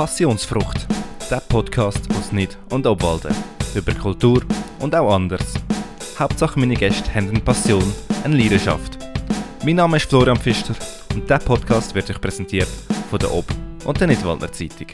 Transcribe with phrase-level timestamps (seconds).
[0.00, 0.86] Passionsfrucht,
[1.30, 3.34] der Podcast aus Nid und Obwalden.
[3.74, 4.42] Über Kultur
[4.78, 5.52] und auch anders.
[6.18, 7.84] Hauptsache meine Gäste haben eine Passion,
[8.24, 8.96] eine Leidenschaft.
[9.62, 10.74] Mein Name ist Florian Pfister
[11.12, 12.70] und dieser Podcast wird euch präsentiert
[13.10, 13.54] von der Ob-
[13.84, 14.86] und der Nidwaldner Zeitung.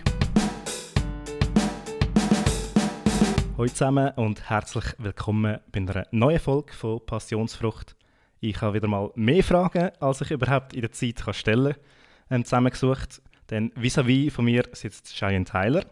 [3.56, 7.94] Hallo zusammen und herzlich willkommen bei einer neuen Folge von Passionsfrucht.
[8.40, 12.38] Ich habe wieder mal mehr Fragen, als ich überhaupt in der Zeit kann stellen kann,
[12.38, 13.22] ähm, zusammengesucht.
[13.50, 15.84] Denn vis-à-vis von mir sitzt Cheyenne Tyler.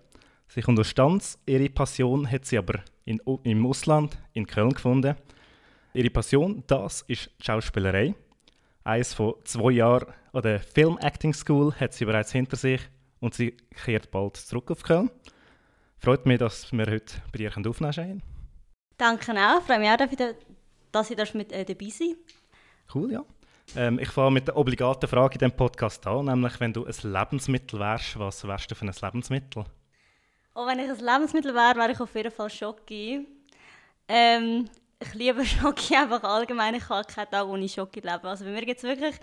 [0.48, 1.38] Sie kommt aus Stanz.
[1.46, 5.16] Ihre Passion hat sie aber in, im Ausland, in Köln, gefunden.
[5.94, 8.14] Ihre Passion, das ist die Schauspielerei.
[8.82, 12.80] Eines von zwei Jahren an der Film Acting School hat sie bereits hinter sich
[13.20, 15.10] und sie kehrt bald zurück auf Köln.
[15.98, 18.22] Freut mich, dass wir heute bei dir aufnehmen können.
[18.98, 19.62] Danke auch.
[19.62, 19.96] Freue mich auch,
[20.92, 22.16] dass ich mit äh, dabei sein
[22.92, 23.24] Cool, ja.
[23.76, 26.94] Ähm, ich fange mit der obligaten Frage in diesem Podcast an, nämlich wenn du ein
[27.02, 29.64] Lebensmittel wärst, was wärst du für ein Lebensmittel?
[30.54, 33.26] Oh, wenn ich ein Lebensmittel wäre, wäre ich auf jeden Fall Schoki.
[34.06, 34.68] Ähm,
[35.00, 36.74] ich liebe Schoki einfach allgemein.
[36.74, 38.26] Ich habe keinen Tag ohne Schoki leben.
[38.26, 39.16] Also bei mir gibt es wirklich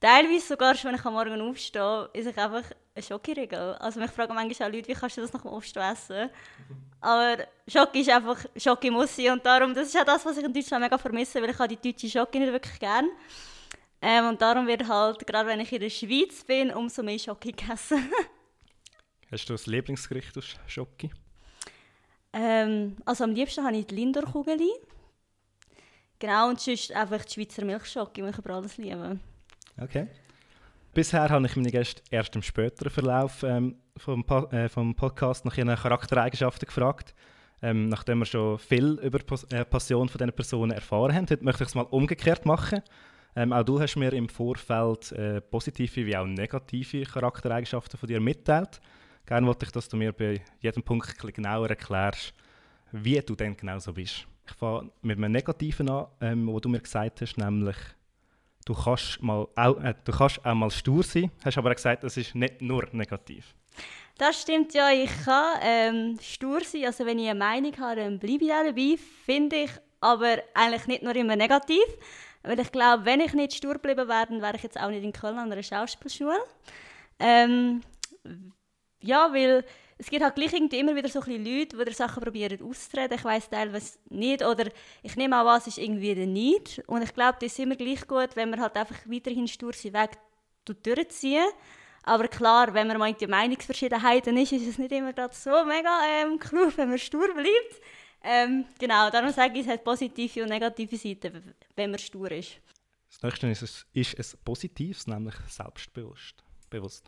[0.00, 2.64] teilweise sogar schon, wenn ich am Morgen aufstehe, ist ich einfach
[2.94, 3.74] ein Schokiregel.
[3.74, 6.30] Also mich fragen manchmal auch Leute, wie kannst du das nach dem Aufstehen essen?
[7.00, 10.44] Aber Schoki ist einfach, Schoki muss sein und darum, das ist auch das, was ich
[10.44, 13.08] in Deutschland mega vermisse, weil ich die deutsche Schoki nicht wirklich gerne.
[14.02, 17.52] Ähm, und darum wird halt, gerade wenn ich in der Schweiz bin, umso mehr Schoki
[17.52, 18.10] gegessen.
[19.30, 21.10] Hast du ein Lieblingsgericht aus Schoki?
[22.32, 24.70] Ähm, also am liebsten habe ich die Lindor-Kugeli.
[26.18, 29.18] Genau, und sonst einfach die Schweizer Milchschoki, die ich über alles liebe.
[29.80, 30.06] Okay.
[30.94, 35.44] Bisher habe ich meine Gäste erst im späteren Verlauf ähm, vom, po äh, vom Podcast
[35.44, 37.14] nach ihren Charaktereigenschaften gefragt.
[37.60, 41.44] Ähm, nachdem wir schon viel über die äh, Passion von diesen Personen erfahren haben, heute
[41.44, 42.82] möchte ich es mal umgekehrt machen.
[43.36, 48.18] Ähm, auch du hast mir im Vorfeld äh, positive wie auch negative Charaktereigenschaften von dir
[48.18, 48.80] mitteilt.
[49.26, 52.32] Gerne wollte ich, dass du mir bei jedem Punkt genauer erklärst,
[52.92, 54.26] wie du denn genau so bist.
[54.48, 57.76] Ich fange mit einem Negativen an, ähm, wo du mir gesagt hast, nämlich
[58.64, 62.16] du kannst, mal auch, äh, du kannst auch mal stur sein, hast aber gesagt, das
[62.16, 63.54] ist nicht nur negativ.
[64.16, 68.18] Das stimmt ja, ich kann ähm, stur sein, also wenn ich eine Meinung habe, dann
[68.18, 69.70] bleibe ich dabei, finde ich,
[70.00, 71.84] aber eigentlich nicht nur immer negativ,
[72.46, 75.04] weil ich glaube, wenn ich nicht stur geblieben wäre, dann wäre ich jetzt auch nicht
[75.04, 76.38] in Köln an einer Schauspielschule.
[77.18, 77.82] Ähm,
[79.00, 79.64] ja, weil
[79.98, 83.16] es gibt halt gleich irgendwie immer wieder so ein Leute, die Sachen probieren auszureden.
[83.16, 84.66] Ich weiß teilweise nicht oder
[85.02, 86.82] ich nehme an, was ist irgendwie der Neid.
[86.86, 89.94] Und ich glaube, das ist immer gleich gut, wenn man halt einfach weiterhin stur seinen
[89.94, 90.10] Weg
[90.82, 91.46] durchziehen.
[92.02, 96.00] Aber klar, wenn man mal in die Meinungsverschiedenheiten ist, ist es nicht immer so mega
[96.20, 97.80] ähm, klug, wenn man stur bleibt.
[98.28, 102.58] Ähm, genau, darum sage ich, es hat positive und negative Seiten, wenn man stur ist.
[103.08, 106.42] Das nächste ist, es, ist es Positives, nämlich selbstbewusst.
[106.68, 107.06] Bewusst.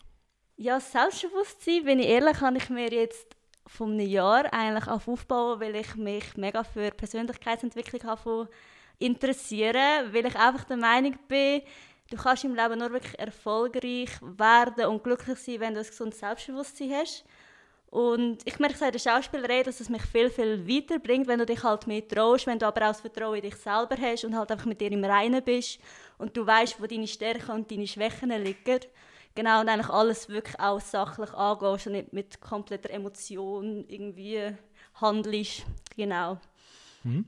[0.57, 3.34] Ja, Selbstbewusstsein, wenn ich ehrlich, habe ich mir jetzt
[3.67, 8.49] von einem Jahr eigentlich auf aufbauen, weil ich mich mega für Persönlichkeitsentwicklung habe
[9.01, 11.62] interessieren, weil ich einfach der Meinung bin,
[12.11, 16.21] du kannst im Leben nur wirklich erfolgreich werden und glücklich sein, wenn du ein gesundes
[16.21, 17.25] Selbstbewusstsein hast.
[17.91, 21.62] Und ich merke in der Schauspielerei, dass es mich viel, viel weiterbringt, wenn du dich
[21.62, 24.53] halt mehr traust, wenn du aber auch das Vertrauen in dich selber hast und halt
[24.53, 25.81] einfach mit dir im Reinen bist
[26.19, 28.81] und du weißt, wo deine Stärken und deine Schwächen liegen.
[29.34, 34.53] Genau, und eigentlich alles wirklich auch sachlich angehst und nicht mit kompletter Emotion irgendwie
[34.94, 35.65] handelst.
[35.97, 36.38] Genau.
[37.04, 37.25] Mhm.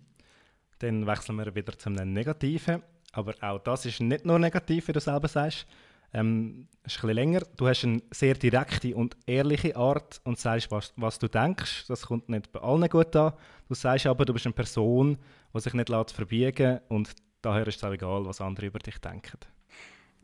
[0.80, 2.82] Dann wechseln wir wieder zu einem Negativen.
[3.12, 5.66] Aber auch das ist nicht nur negativ, wie du selber sagst.
[6.12, 7.40] Ähm, ist ein bisschen länger.
[7.56, 11.86] Du hast eine sehr direkte und ehrliche Art und sagst, was, was du denkst.
[11.88, 13.32] Das kommt nicht bei allen gut an.
[13.68, 15.18] Du sagst aber, du bist eine Person,
[15.54, 17.10] die sich nicht lässt verbiegen und
[17.42, 19.38] daher ist es auch egal, was andere über dich denken.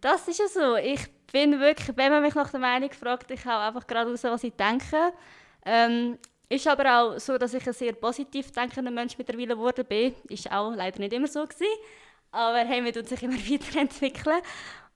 [0.00, 0.76] Das ist ja so.
[0.76, 4.24] Ich bin wirklich, wenn man mich nach der Meinung fragt, ich hau einfach gerade raus,
[4.24, 5.12] was ich denke.
[5.64, 10.14] Ähm, ist aber auch so, dass ich ein sehr positiv denkender Mensch mittlerweile geworden bin.
[10.28, 11.66] Ist auch leider nicht immer so gewesen.
[12.30, 14.42] Aber hey, man tut sich immer weiterentwickeln.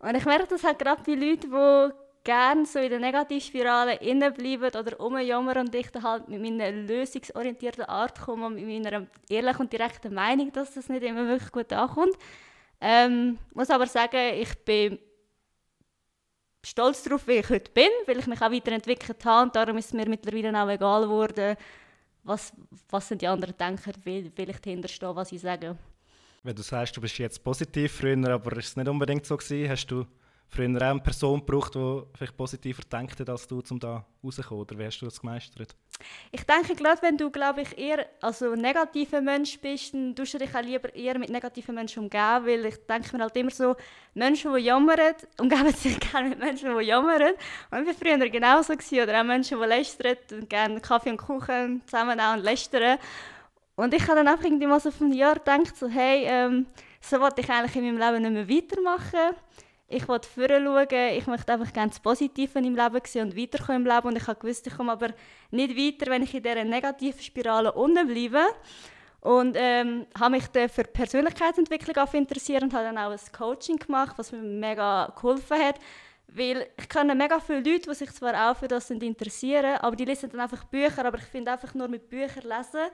[0.00, 1.94] Und ich merke das halt gerade bei Leuten, die
[2.24, 7.84] gerne so in der Negativspirale bleiben oder rumjammern und ich dann halt mit meiner lösungsorientierten
[7.84, 11.72] Art komme und mit meiner ehrlichen und direkten Meinung, dass das nicht immer wirklich gut
[11.72, 12.16] ankommt.
[12.80, 14.98] Ähm, muss aber sagen, ich bin
[16.64, 19.86] stolz darauf, wie ich heute bin, weil ich mich auch weiterentwickelt habe und darum ist
[19.86, 21.56] es mir mittlerweile auch egal geworden,
[22.22, 22.52] was,
[22.88, 25.76] was die anderen denken, will, will ich dahinter stehen, was ich sage.
[26.42, 29.68] Wenn du sagst, du bist jetzt positiv früher, aber ist es nicht unbedingt so gewesen,
[29.68, 30.06] hast du
[30.48, 34.78] früher auch eine Person gebraucht, die vielleicht positiver denkt als du, um da rauszukommen, oder
[34.78, 35.76] wie hast du das gemeistert?
[36.32, 40.32] Ich denke, gerade wenn du, glaube ich, eher also ein negativer Mensch bist, dann tust
[40.32, 43.50] du dich auch lieber eher mit negativen Menschen umgeben, weil ich denke mir halt immer
[43.50, 43.76] so,
[44.14, 47.34] Menschen, die jammern, umgeben sich gerne mit Menschen, die jammern.
[47.70, 51.82] Und war früher genauso, gewesen, oder auch Menschen, die lästern und gerne Kaffee und Kuchen
[51.84, 52.98] zusammen auch und lästern.
[53.80, 56.66] Und ich habe dann einfach irgendwie mal so von einem Jahr gedacht, so, hey, ähm,
[57.00, 59.36] so wollte ich eigentlich in meinem Leben nicht mehr weitermachen
[59.90, 63.84] ich wollte vorher schauen, ich möchte einfach ganz positiv in meinem Leben sehen und weiterkommen
[63.84, 64.06] im Leben.
[64.06, 65.08] Und ich habe gewusst, ich komme aber
[65.50, 68.44] nicht weiter, wenn ich in dieser negativen Spirale unten bleibe.
[69.20, 74.16] Und ähm, habe mich dann für Persönlichkeitsentwicklung interessiert und habe dann auch ein Coaching gemacht,
[74.16, 75.80] was mir mega geholfen hat.
[76.28, 80.04] Weil ich kenne mega viele Leute, die sich zwar auch für das interessieren, aber die
[80.04, 82.88] lesen dann einfach Bücher, aber ich finde einfach nur mit Büchern lesen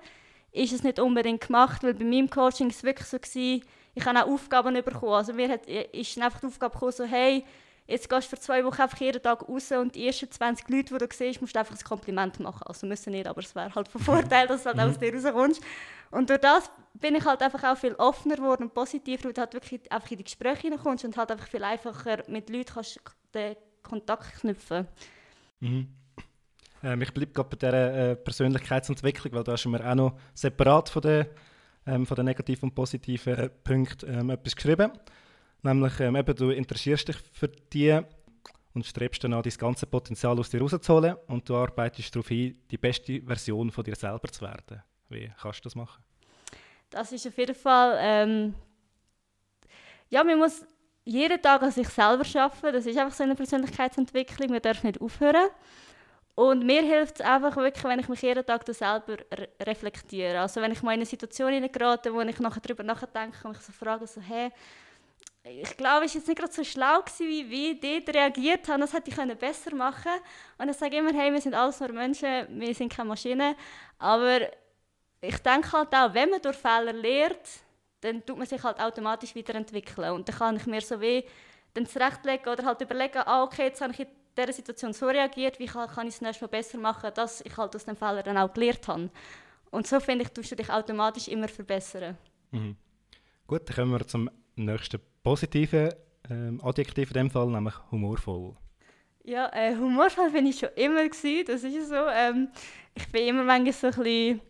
[0.57, 3.63] ist es nicht unbedingt gemacht, weil bei meinem Coaching war es wirklich so, gewesen,
[3.95, 5.13] ich habe auch Aufgaben bekommen.
[5.13, 7.45] Also mir hat, ist einfach die Aufgabe gekommen, so, hey,
[7.87, 10.99] jetzt gehst du für zwei Wochen einfach jeden Tag raus und die ersten 20 Leute,
[10.99, 12.63] die du siehst, musst du einfach ein Kompliment machen.
[12.65, 15.63] Also müssen nicht, aber es wäre halt von Vorteil, dass du halt aus dir rauskommst.
[16.11, 19.41] Und durch das bin ich halt einfach auch viel offener geworden und positiver, weil du
[19.41, 23.01] halt wirklich einfach in die Gespräche hineinkommst und halt einfach viel einfacher mit Leuten kannst
[23.35, 24.89] den Kontakt knüpfen.
[25.61, 25.89] Mhm.
[26.87, 30.89] Ähm, ich bleibe gerade bei dieser äh, Persönlichkeitsentwicklung, weil da du mir auch noch separat
[30.89, 31.27] von den,
[31.85, 34.93] ähm, von den negativen und positiven äh, Punkten ähm, etwas geschrieben.
[35.63, 37.99] Nämlich, ähm, eben, du interessierst dich für die
[38.73, 42.57] und strebst dann an, dein ganze Potenzial aus dir rauszuholen und du arbeitest darauf hin,
[42.71, 44.81] die beste Version von dir selber zu werden.
[45.09, 46.05] Wie kannst du das machen?
[46.91, 47.97] Das ist auf jeden Fall...
[47.99, 48.55] Ähm
[50.09, 50.65] ja, man muss
[51.03, 52.73] jeden Tag an sich selber arbeiten.
[52.75, 54.51] Das ist einfach so eine Persönlichkeitsentwicklung.
[54.51, 55.49] Man darf nicht aufhören.
[56.37, 60.39] Und mir hilft es einfach wirklich, wenn ich mich jeden Tag selber re reflektiere.
[60.39, 63.63] Also wenn ich mal in eine Situation gerate, wo ich nachher darüber nachdenke und mich
[63.63, 64.51] so frage, so, hey,
[65.43, 68.83] ich glaube, ich war jetzt nicht gerade so schlau gewesen, wie wie die reagiert haben.
[68.83, 70.21] Das hätte ich besser machen können.
[70.59, 73.55] Und ich sage immer, hey, wir sind alles nur Menschen, wir sind keine Maschinen.
[73.99, 74.41] Aber
[75.23, 77.49] ich denke halt auch, wenn man durch Fehler lernt,
[78.03, 80.13] dann tut man sich halt automatisch weiterentwickeln.
[80.13, 81.25] Und dann kann ich mir so wie
[81.73, 84.07] dann zurechtlegen oder halt überlegen, ah, okay, jetzt habe ich
[84.37, 87.57] dieser Situation so reagiert, wie kann, kann ich es nächstes Mal besser machen, dass ich
[87.57, 89.11] halt aus dem Fehler dann auch gelernt habe.
[89.71, 92.17] Und so finde ich, tust du dich automatisch immer verbessern.
[92.51, 92.77] Mhm.
[93.47, 95.93] Gut, dann kommen wir zum nächsten positiven
[96.31, 98.57] ähm, Adjektiv in dem Fall, nämlich humorvoll.
[99.25, 101.95] Ja, äh, humorvoll bin ich schon immer gewesen, das ist so.
[101.95, 102.49] Ähm,
[102.95, 104.41] ich bin immer manchmal so ein bisschen,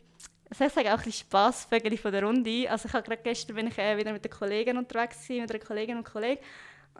[0.51, 2.71] ich sagen, auch ein bisschen Spassvögel von der Runde.
[2.71, 5.51] Also ich habe gerade gestern bin ich äh, wieder mit den Kollegen unterwegs gewesen, mit
[5.51, 6.43] einer Kollegin und Kollegen.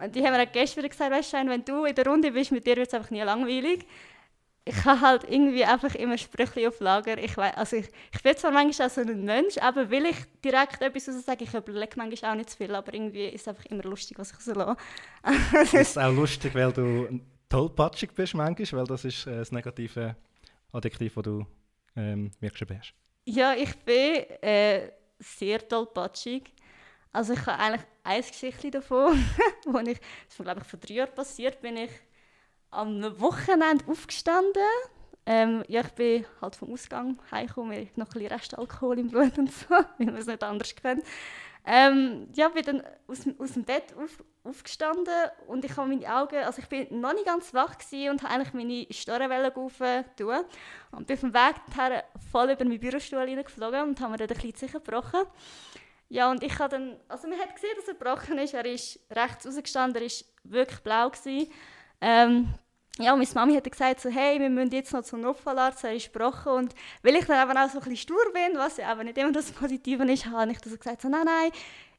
[0.01, 2.53] Und die haben mir gestern wieder gesagt, weißt du, wenn du in der Runde bist,
[2.53, 3.87] mit dir wird es einfach nie langweilig.
[4.69, 7.19] Ich habe halt irgendwie einfach immer Sprüche auf Lager.
[7.19, 10.17] Ich, weiss, also ich, ich bin zwar manchmal auch so ein Mensch, aber will ich
[10.45, 13.65] direkt etwas sagen, ich überlege manchmal auch nicht zu viel, aber irgendwie ist es einfach
[13.67, 14.77] immer lustig, was ich so lasse.
[15.63, 20.17] es ist auch lustig, weil du tollpatschig bist manchmal, weil das ist äh, das negative
[20.73, 21.47] Adjektiv, das du
[21.95, 22.93] ähm, mir geschrieben hast.
[23.25, 26.53] Ja, ich bin äh, sehr tollpatschig.
[27.17, 29.25] Also ich habe eigentlich eine Geschichte davon,
[29.65, 31.91] wo ich, das ist glaube ich vor drei Jahren passiert, bin ich
[32.71, 34.63] am Wochenende aufgestanden.
[35.25, 39.39] Ähm, ja, ich bin halt vom Ausgang heimgekommen, ich noch ein bisschen Restalkohol im Blut
[39.39, 41.05] und so, weil man es nicht anders kennt.
[41.65, 46.37] Ähm, ja, bin dann aus, aus dem Bett auf, aufgestanden und ich habe meine Augen,
[46.45, 47.77] also ich bin noch nicht ganz wach
[48.11, 50.45] und habe eigentlich meine Storenwelle tun
[50.93, 54.53] und bin vom Weg her voll über meinen Bürostuhl hineingeflogen und habe mir dann ein
[54.53, 55.23] bisschen gebrochen.
[56.09, 58.55] Ja, und ich habe dann, also man hat gesehen, dass er gebrochen ist.
[58.55, 61.11] Er ist rechts rausgestanden, er war wirklich blau.
[62.01, 62.55] Ähm,
[62.99, 66.13] ja, meine Mami hat gesagt, so, hey, wir müssen jetzt noch zum Notfallarzt, er ist
[66.13, 66.53] gebrochen.
[66.53, 69.19] Und weil ich dann eben auch so ein bisschen stur bin, was ja eben nicht
[69.19, 71.51] immer das Positive ist, habe ich dann gesagt, so, nein, nein,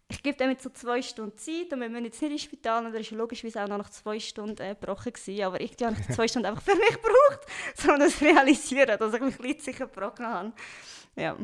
[0.09, 2.85] ich gebe dem jetzt so zwei Stunden Zeit und wir müssen jetzt nicht ins Spital.
[2.85, 5.11] Und er war logischerweise auch noch nach zwei Stunden äh, gebrochen.
[5.11, 5.43] Gewesen.
[5.43, 9.61] Aber ich habe zwei Stunden einfach für mich gebraucht, um das realisieren, dass ich mich
[9.61, 10.53] sicher gebrochen habe.
[11.15, 11.35] Ja.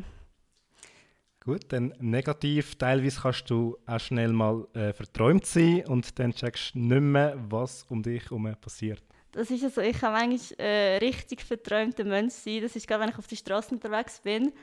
[1.45, 2.75] Gut, dann negativ.
[2.75, 7.37] Teilweise kannst du auch schnell mal äh, verträumt sein und dann checkst du nicht mehr,
[7.49, 9.03] was um dich herum passiert.
[9.33, 12.61] Das ist also, ich kann manchmal äh, richtig verträumter Mensch sein.
[12.61, 14.53] Das ist gerade, wenn ich auf der Straße unterwegs bin,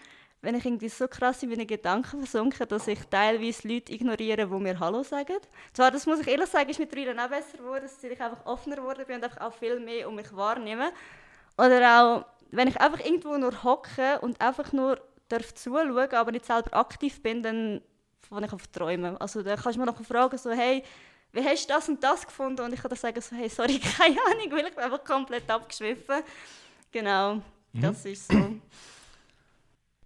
[0.41, 4.55] wenn ich irgendwie so krass in meine Gedanken versunken, dass ich teilweise Leute ignoriere, die
[4.55, 5.37] mir Hallo sagen.
[5.75, 8.77] Zwar, das muss ich ehrlich sagen, ist mittlerweile auch besser geworden, dass ich einfach offener
[8.77, 10.93] geworden bin und einfach auch viel mehr um mich wahrnehme.
[11.59, 14.99] Oder auch, wenn ich einfach irgendwo nur hocke und einfach nur
[15.31, 17.81] darf zuschauen, aber nicht selber aktiv bin, dann
[18.21, 19.17] fange ich auf Träumen.
[19.17, 20.83] Also da kannst du mir noch fragen, so, hey,
[21.33, 22.63] wie hast du das und das gefunden?
[22.63, 25.49] Und ich kann dann sagen, so, hey, sorry, keine Ahnung, weil ich bin einfach komplett
[25.51, 26.23] abgeschwiffen.
[26.91, 27.37] Genau,
[27.73, 27.81] mhm.
[27.81, 28.61] das ist so.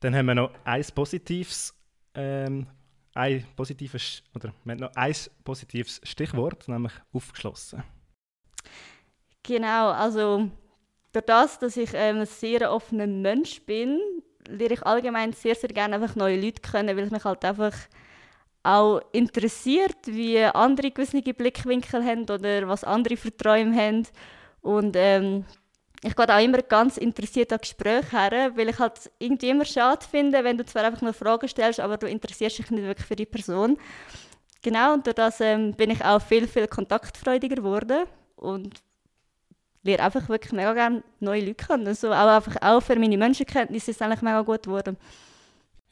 [0.00, 1.74] Dann haben wir noch ein positives,
[2.14, 2.66] ähm,
[3.14, 7.82] ein positives, oder wir haben noch ein positives Stichwort, nämlich aufgeschlossen.
[9.42, 10.50] Genau, also
[11.12, 14.00] durch das, dass ich ähm, ein sehr offener Mensch bin,
[14.48, 17.74] lerne ich allgemein sehr, sehr gerne einfach neue Leute kennen, weil es mich halt einfach
[18.62, 24.06] auch interessiert, wie andere gewisse Blickwinkel haben oder was andere für Träume haben.
[24.62, 25.44] Und ähm,
[26.02, 30.04] ich gehe auch immer ganz interessiert an Gespräche her, weil ich halt irgendwie immer schade
[30.10, 33.16] finde, wenn du zwar einfach nur Fragen stellst, aber du interessierst dich nicht wirklich für
[33.16, 33.78] die Person.
[34.62, 38.04] Genau, und durch ähm, bin ich auch viel, viel kontaktfreudiger geworden
[38.36, 38.82] und
[39.84, 41.86] lerne einfach wirklich mega gerne neue Leute kennen.
[41.86, 44.96] Also auch, einfach, auch für meine Menschenkenntnisse ist es eigentlich mega gut geworden.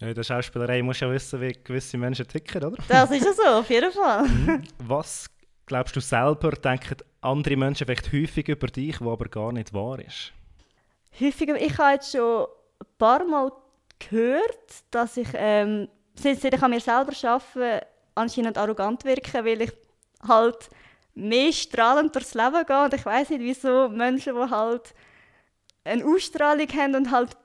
[0.01, 2.77] Ja, in der Schauspielerei musst du ja wissen, wie gewisse Menschen ticken, oder?
[2.89, 4.25] Das ist ja so, auf jeden Fall.
[4.29, 4.65] Mhm.
[4.79, 5.31] Was
[5.67, 10.01] glaubst du selber, denken andere Menschen vielleicht häufig über dich, was aber gar nicht wahr
[10.01, 10.33] ist?
[11.21, 12.47] Häufiger, ich habe jetzt schon
[12.81, 13.53] ein paar Mal
[13.99, 19.73] gehört, dass ich, ähm, seit ich an mir selber arbeite, anscheinend arrogant wirke, weil ich
[20.27, 20.69] halt
[21.52, 22.85] strahlend durchs Leben gehe.
[22.85, 24.95] Und ich weiß nicht, wieso Menschen, die halt
[25.85, 27.37] eine Ausstrahlung haben und halt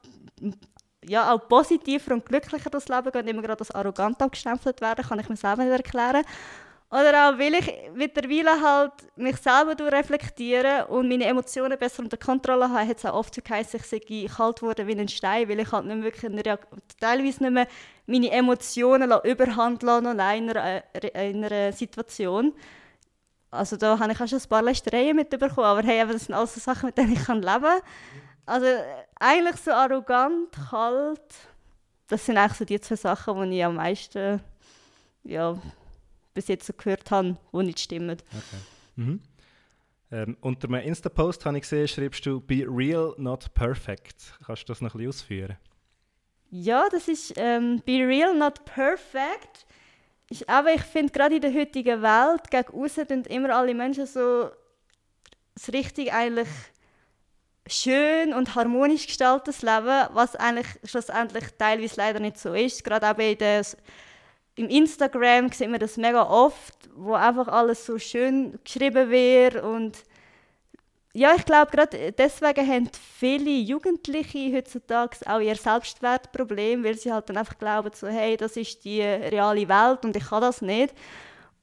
[1.05, 5.19] ja, auch positiver und glücklicher durchs Leben gehen, immer gerade als arrogant abgestempelt werden, kann
[5.19, 6.23] ich mir selber nicht erklären.
[6.89, 12.69] Oder auch, weil ich mittlerweile halt mich selber reflektiere und meine Emotionen besser unter Kontrolle
[12.69, 15.71] habe, hat es auch oft geheißen, ich sei kalt geworden wie ein Stein, weil ich
[15.71, 16.59] halt nicht wirklich eine
[16.97, 17.67] teilweise nicht mehr
[18.05, 22.53] meine Emotionen überhand lassen in einer, äh, in einer Situation.
[23.49, 26.53] Also da habe ich auch schon ein paar Lästereien mitbekommen, aber hey, das sind alles
[26.53, 27.81] so Sachen, mit denen ich leben kann.
[28.45, 28.67] Also
[29.19, 31.35] eigentlich so arrogant, kalt,
[32.07, 34.41] das sind eigentlich so die zwei Sachen, die ich am meisten
[35.23, 35.59] ja,
[36.33, 38.17] bis jetzt so gehört habe, die nicht stimmen.
[38.31, 38.61] Okay.
[38.95, 39.21] Mhm.
[40.09, 44.33] Ähm, unter einem Insta-Post habe ich gesehen, schreibst du «Be real, not perfect».
[44.45, 45.57] Kannst du das noch ein bisschen ausführen?
[46.49, 49.65] Ja, das ist ähm, «Be real, not perfect».
[50.29, 54.05] Ist, aber ich finde, gerade in der heutigen Welt, gegen außen sind immer alle Menschen
[54.05, 54.49] so
[55.55, 56.49] das richtig eigentlich
[57.67, 62.83] schön und harmonisch gestaltetes Leben, was eigentlich schlussendlich teilweise leider nicht so ist.
[62.83, 63.65] Gerade auch in der
[64.55, 69.97] im Instagram sieht man das mega oft, wo einfach alles so schön geschrieben wird und
[71.17, 77.27] ja, ich glaube, gerade deswegen haben viele Jugendliche heutzutage auch ihr Selbstwertproblem, weil sie halt
[77.27, 80.93] dann einfach glauben, so, hey, das ist die reale Welt und ich kann das nicht.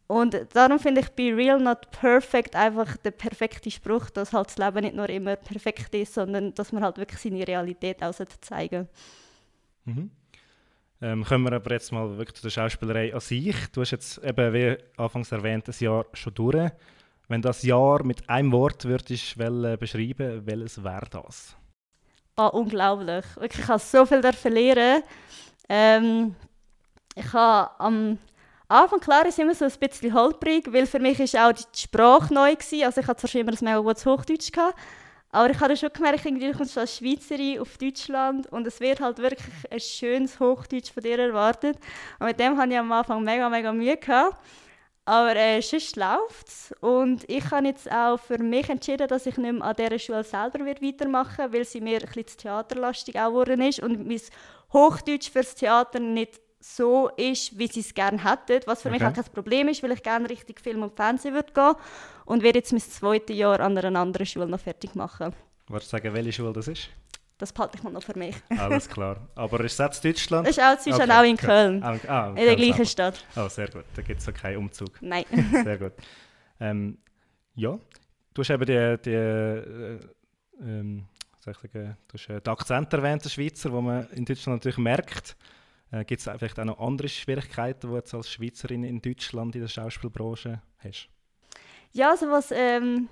[0.09, 4.59] Und darum finde ich «Be real, not perfect» einfach der perfekte Spruch, dass halt das
[4.59, 8.89] Leben nicht nur immer perfekt ist, sondern dass man halt wirklich seine Realität auch zeigen
[9.85, 10.11] mhm.
[11.01, 13.55] Ähm, kommen wir aber jetzt mal wirklich zu der Schauspielerei an sich.
[13.73, 16.71] Du hast jetzt eben, wie anfangs erwähnt, ein Jahr schon durch.
[17.29, 21.57] Wenn das Jahr mit einem Wort würdest du beschreiben, welches wäre das?
[22.37, 23.25] Ah, unglaublich.
[23.43, 25.03] Ich habe so viel lernen.
[25.69, 26.35] Ähm,
[27.15, 28.19] ich habe am
[28.69, 32.35] Anfang, klar, ist immer so ein bisschen holprig, weil für mich ist auch die Sprache
[32.35, 32.85] neu gewesen.
[32.85, 34.79] Also ich hatte zwar schon immer ein gutes Hochdeutsch gehabt,
[35.31, 39.01] aber ich habe schon gemerkt, irgendwie kommst du als Schweizerin auf Deutschland und es wird
[39.01, 41.79] halt wirklich ein schönes Hochdeutsch von dir erwartet.
[42.19, 43.97] Und mit dem hatte ich am Anfang mega, mega Mühe.
[43.97, 44.37] Gehabt.
[45.07, 46.75] Aber äh, sonst läuft es.
[46.81, 50.25] Und ich habe jetzt auch für mich entschieden, dass ich nicht mehr an dieser Schule
[50.25, 54.21] selber weitermachen werde, weil sie mir ein bisschen zu theaterlastig geworden ist und mein
[54.73, 58.99] Hochdeutsch fürs Theater nicht so ist, wie sie es gerne hätten, was für okay.
[58.99, 61.75] mich auch kein Problem ist, weil ich gerne richtig Film und Fernsehen würde gehen
[62.25, 65.35] und werde jetzt mein zweites Jahr an einer anderen Schule noch fertig machen.
[65.69, 66.89] Wolltest du sagen, welche Schule das ist?
[67.39, 68.37] Das behalte ich mal noch für mich.
[68.59, 69.29] Alles klar.
[69.35, 70.47] Aber ist das Deutschland?
[70.47, 71.11] Ist auch, okay.
[71.11, 71.83] auch in Köln.
[71.83, 73.25] Ah, ah, in der gleichen Stadt.
[73.35, 73.85] Oh, sehr gut.
[73.95, 75.01] Da gibt es auch keinen Umzug.
[75.01, 75.25] Nein.
[75.65, 75.93] sehr gut.
[76.61, 76.99] Ähm,
[77.57, 77.77] ja,
[78.33, 79.99] du hast eben die, die äh,
[80.61, 81.05] ähm,
[81.41, 84.79] soll ich sagen, du hast den Akzent erwähnt, der Schweizer, wo man in Deutschland natürlich
[84.79, 85.37] merkt.
[85.91, 89.57] Äh, Gibt es vielleicht auch noch andere Schwierigkeiten, die du jetzt als Schweizerin in Deutschland
[89.57, 91.09] in der Schauspielbranche hast?
[91.93, 93.09] Ja, also was ähm,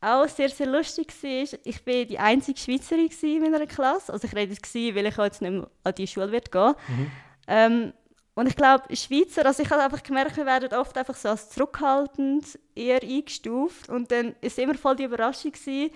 [0.00, 3.10] auch sehr, sehr lustig war, ich war die einzige Schweizerin
[3.44, 4.12] in meiner Klasse.
[4.12, 7.10] Also ich rede jetzt, weil ich jetzt nicht mehr an die Schule wird gehen mhm.
[7.48, 7.92] ähm,
[8.34, 11.50] Und ich glaube, Schweizer, also ich habe einfach gemerkt, wir werden oft einfach so als
[11.50, 13.88] zurückhaltend eher eingestuft.
[13.88, 15.90] Und dann war es immer voll die Überraschung, gewesen,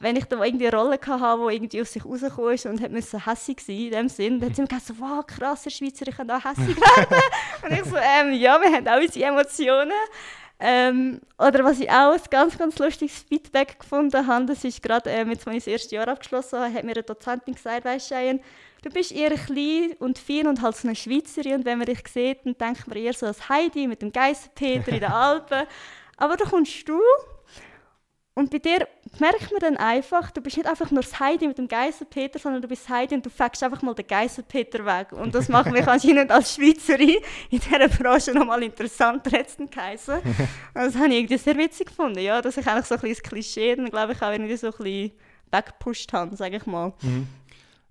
[0.00, 3.26] wenn ich da irgendwie eine Rolle hatte, die irgendwie aus sich rausgekommen ist und musste
[3.26, 6.06] hässig sein in dem Sinn, dann hat sie mir gesagt, so, wow, krass, der Schweizer,
[6.06, 7.22] ich kann auch hässig werden.
[7.62, 9.92] und ich so, ähm, ja, wir haben auch unsere Emotionen.
[10.60, 15.08] Ähm, oder was ich auch ein ganz, ganz lustiges Feedback gefunden habe, das ist gerade,
[15.08, 18.40] äh, als ich das erste Jahr abgeschlossen habe, hat mir eine Dozentin gesagt, weißt du,
[18.82, 22.02] du bist eher klein und fein und halt so eine Schweizerin und wenn man dich
[22.08, 25.66] sieht, dann denkt man eher so als Heidi mit dem Geissenpeter in den Alpen.
[26.16, 27.00] Aber da kommst du
[28.38, 28.86] und bei dir
[29.18, 32.62] merkt man dann einfach, du bist nicht einfach nur das Heidi mit dem Geisselpeter, sondern
[32.62, 35.10] du bist Heidi und du fängst einfach mal den Geisselpeter weg.
[35.10, 37.16] Und das macht mich anscheinend als Schweizerin
[37.50, 40.22] in dieser Branche nochmal interessanter als den Kaiser.
[40.72, 43.28] Das habe ich irgendwie sehr witzig gefunden, ja, dass ich eigentlich so ein bisschen das
[43.28, 45.10] Klischee, dann glaube ich auch irgendwie so ein bisschen
[45.50, 46.92] weggepusht habe, sage ich mal.
[47.02, 47.26] Mhm.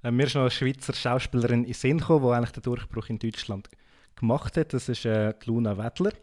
[0.01, 3.19] Äh, mir ist noch eine Schweizer Schauspielerin in Sinn gekommen, die eigentlich den Durchbruch in
[3.19, 3.69] Deutschland
[4.15, 4.73] gemacht hat.
[4.73, 6.13] Das ist äh, Luna Wettler.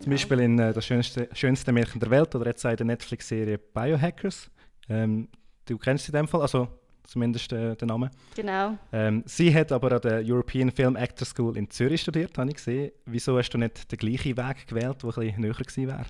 [0.00, 0.10] Zum.
[0.10, 3.58] Beispiel in äh, «Das schönste, schönste Märchen der Welt» oder jetzt auch in der Netflix-Serie
[3.58, 4.50] «Biohackers».
[4.88, 5.28] Ähm,
[5.66, 6.68] du kennst sie in dem Fall, also
[7.04, 8.10] zumindest äh, den Namen.
[8.36, 8.76] Genau.
[8.92, 12.56] Ähm, sie hat aber an der European Film Actor School in Zürich studiert, habe ich
[12.56, 12.92] gesehen.
[13.06, 16.06] Wieso hast du nicht den gleichen Weg gewählt, der ein näher gewesen wäre?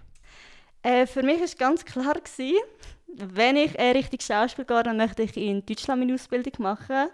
[0.83, 2.57] Äh, für mich war ganz klar, gewesen,
[3.17, 7.09] wenn ich äh, richtig Schauspiel gehe, dann möchte ich in Deutschland meine Ausbildung machen.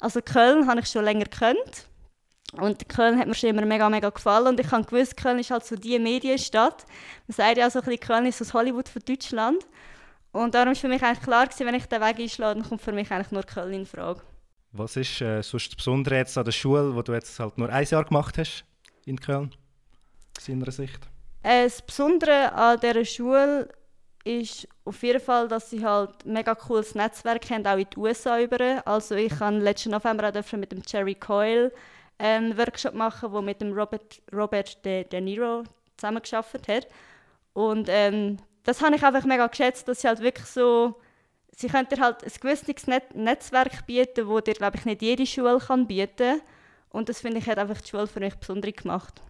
[0.00, 1.88] Also Köln habe ich schon länger gekannt.
[2.52, 4.48] Und Köln hat mir schon immer mega, mega gefallen.
[4.48, 6.84] Und ich habe gewusst, Köln ist halt so die Medienstadt.
[7.28, 9.64] Man sagt ja so ein bisschen, Köln ist das Hollywood von Deutschland.
[10.32, 12.82] Und darum war für mich eigentlich klar, gewesen, wenn ich den Weg einschlage, dann kommt
[12.82, 14.22] für mich eigentlich nur Köln in Frage.
[14.72, 17.68] Was ist äh, sonst das Besondere jetzt an der Schule, wo du jetzt halt nur
[17.68, 18.64] ein Jahr gemacht hast
[19.04, 19.52] in Köln,
[20.38, 21.00] aus deiner Sicht?
[21.42, 23.68] Äh, das Besondere an dieser Schule
[24.24, 27.98] ist auf jeden Fall, dass sie halt ein mega cooles Netzwerk haben, auch in die
[27.98, 28.86] USA über.
[28.86, 31.72] Also ich habe letzten November auch mit dem Jerry Coyle
[32.20, 35.64] einen Workshop machen, wo mit dem Robert, Robert De, De Niro
[35.96, 36.86] zusammengearbeitet hat.
[37.52, 41.00] Und ähm, das habe ich einfach mega geschätzt, dass sie halt wirklich so,
[41.56, 45.26] sie können dir halt ein gewisses Net Netzwerk bieten, wo dir, glaube ich, nicht jede
[45.26, 46.40] Schule kann bieten
[46.90, 49.20] Und das finde ich, hat einfach die Schule für mich besonders gemacht.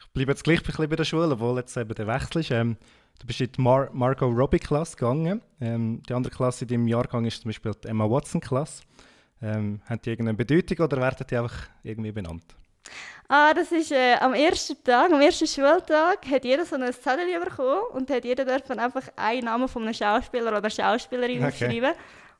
[0.00, 2.50] Ich bleibe jetzt gleich bei der Schule, obwohl jetzt eben der Wechsel ist.
[2.50, 2.76] Ähm,
[3.20, 5.40] du bist in die Mar Margot Robbie-Klasse gegangen.
[5.60, 8.82] Ähm, die andere Klasse in deinem Jahrgang ist zum Beispiel die Emma Watson-Klasse.
[9.42, 12.44] Ähm, haben die irgendeine Bedeutung oder werden die einfach irgendwie benannt?
[13.28, 17.40] Ah, das ist äh, am ersten Tag, am ersten Schultag, hat jeder so ein Zettel
[17.40, 21.46] bekommen und hat jeder dürfen einfach einen Namen von einem Schauspieler oder Schauspielerin okay.
[21.48, 21.92] aufschreiben.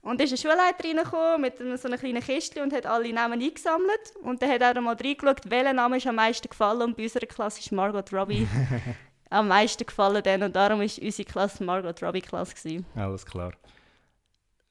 [0.03, 3.41] Und da ist eine Schulleiterin reingekommen mit so einer kleinen Kiste und hat alle Namen
[3.41, 4.17] eingesammelt.
[4.23, 6.83] Und dann hat er mal reingeschaut, welcher Name ist am meisten gefallen.
[6.83, 8.49] Und bei unserer Klasse ist Margot Robbie
[9.31, 10.23] am meisten gefallen.
[10.23, 10.43] Dann.
[10.43, 12.85] Und darum war unsere Klasse Margot Robbie Klasse.
[12.97, 13.53] Alles klar.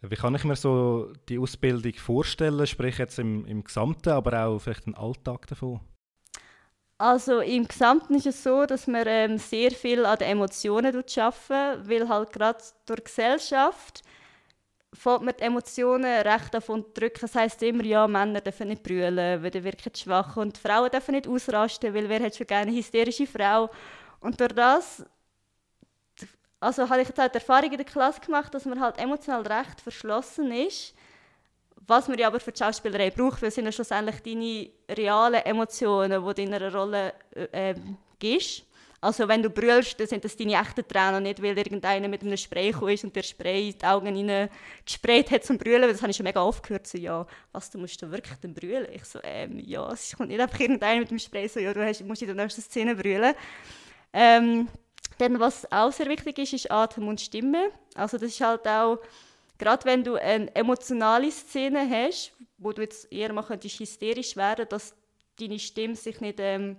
[0.01, 4.59] Wie kann ich mir so die Ausbildung vorstellen, sprich jetzt im, im Gesamten, aber auch
[4.59, 5.79] vielleicht den Alltag davon?
[6.97, 11.89] Also im Gesamten ist es so, dass wir ähm, sehr viel an den Emotionen arbeiten,
[11.89, 14.03] weil halt gerade durch Gesellschaft
[14.93, 17.21] fällt man die Emotionen recht davon drücken.
[17.21, 21.13] Das heisst immer, ja, Männer dürfen nicht brüllen, weil die wirken schwach und Frauen dürfen
[21.13, 23.69] nicht ausrasten, weil wer hat schon gerne eine hysterische Frau.
[24.19, 25.05] Und durch das
[26.61, 29.41] also habe ich jetzt halt die Erfahrung in der Klasse gemacht, dass man halt emotional
[29.41, 30.93] recht verschlossen ist,
[31.87, 35.43] was man ja aber für die Schauspielerei braucht, weil es sind ja schlussendlich deine realen
[35.43, 37.13] Emotionen, die du in einer Rolle
[37.51, 37.73] äh,
[38.19, 38.63] gibst.
[39.03, 42.37] Also wenn du brüllst, dann sind das deine echten Tränen, nicht weil irgendeiner mit einem
[42.37, 44.49] Spray ist und der Spray in die Augen
[44.85, 45.89] gesprayt hat zum Brüllen.
[45.89, 48.53] Das habe ich schon mega oft gehört, so, ja, was, du musst da wirklich dann
[48.53, 48.85] brüllen?
[48.93, 51.83] Ich so, ähm, ja, es kommt nicht einfach irgendeiner mit dem Spray, so, ja, du
[51.83, 53.33] hast, musst in der nächsten Szene brüllen.
[54.13, 54.67] Ähm,
[55.21, 57.69] dann, was auch sehr wichtig ist, ist Atem und Stimme.
[57.93, 58.97] Also das ist halt auch,
[59.59, 64.65] gerade wenn du eine emotionale Szene hast, wo du jetzt eher mal könntest hysterisch werden,
[64.67, 64.95] dass
[65.39, 66.77] deine Stimme sich nicht ähm,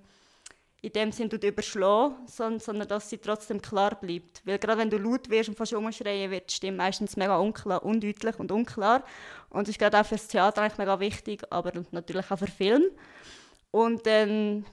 [0.81, 4.43] in dem Sinne überschlagen, sondern, sondern dass sie trotzdem klar bleibt.
[4.45, 7.85] Weil gerade wenn du laut wirst und fast umschreien, wird die Stimme meistens mega unklar,
[7.85, 9.05] undeutlich und unklar.
[9.51, 12.49] Und das ist gerade auch für das Theater eigentlich mega wichtig, aber natürlich auch für
[12.49, 12.83] Film.
[13.71, 14.67] Und dann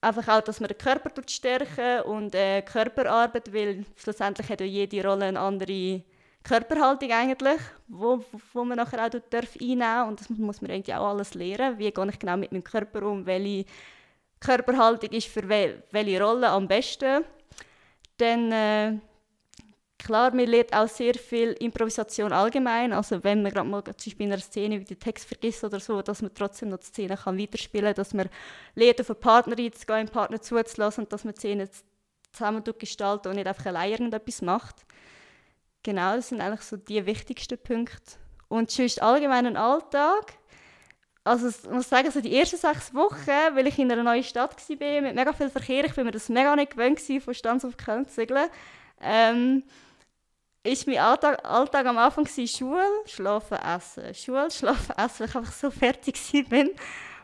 [0.00, 5.06] einfach auch, dass man den Körper stärken und äh, Körperarbeit, weil schlussendlich hat ja jede
[5.06, 6.02] Rolle eine andere
[6.42, 11.08] Körperhaltung eigentlich, wo, wo man nachher auch darf einnehmen und das muss man eigentlich auch
[11.08, 11.78] alles lernen.
[11.78, 13.64] Wie gehe ich genau mit meinem Körper um, welche
[14.40, 17.24] Körperhaltung ist für wel welche Rolle am besten.
[18.16, 18.98] Dann äh,
[19.98, 22.92] Klar, man lernt auch sehr viel Improvisation allgemein.
[22.92, 26.02] Also wenn man gerade mal zum Beispiel in einer Szene den Text vergisst oder so,
[26.02, 28.28] dass man trotzdem noch die Szene kann weiterspielen kann, dass man
[28.76, 31.68] lernt, auf einen Partner einzugehen, einen Partner zuzulassen und dass man die Szene
[32.32, 34.76] zusammen gestaltet und nicht einfach allein irgendetwas macht.
[35.82, 38.16] Genau, das sind eigentlich so die wichtigsten Punkte.
[38.48, 40.34] Und sonst allgemeinen Alltag.
[41.24, 44.56] Also ich muss sagen, so die ersten sechs Wochen, weil ich in einer neuen Stadt
[44.68, 47.76] war, mit mega viel Verkehr, ich war mir das mega nicht gewöhnt, von Stanz auf
[47.76, 48.48] Köln zu segeln.
[49.00, 49.62] Ähm,
[50.72, 54.14] ist mein Alltag, Alltag am Anfang Schule, Schlafen, Essen.
[54.14, 56.16] Schule, Schlafen, Essen, weil ich einfach so fertig
[56.48, 56.70] bin.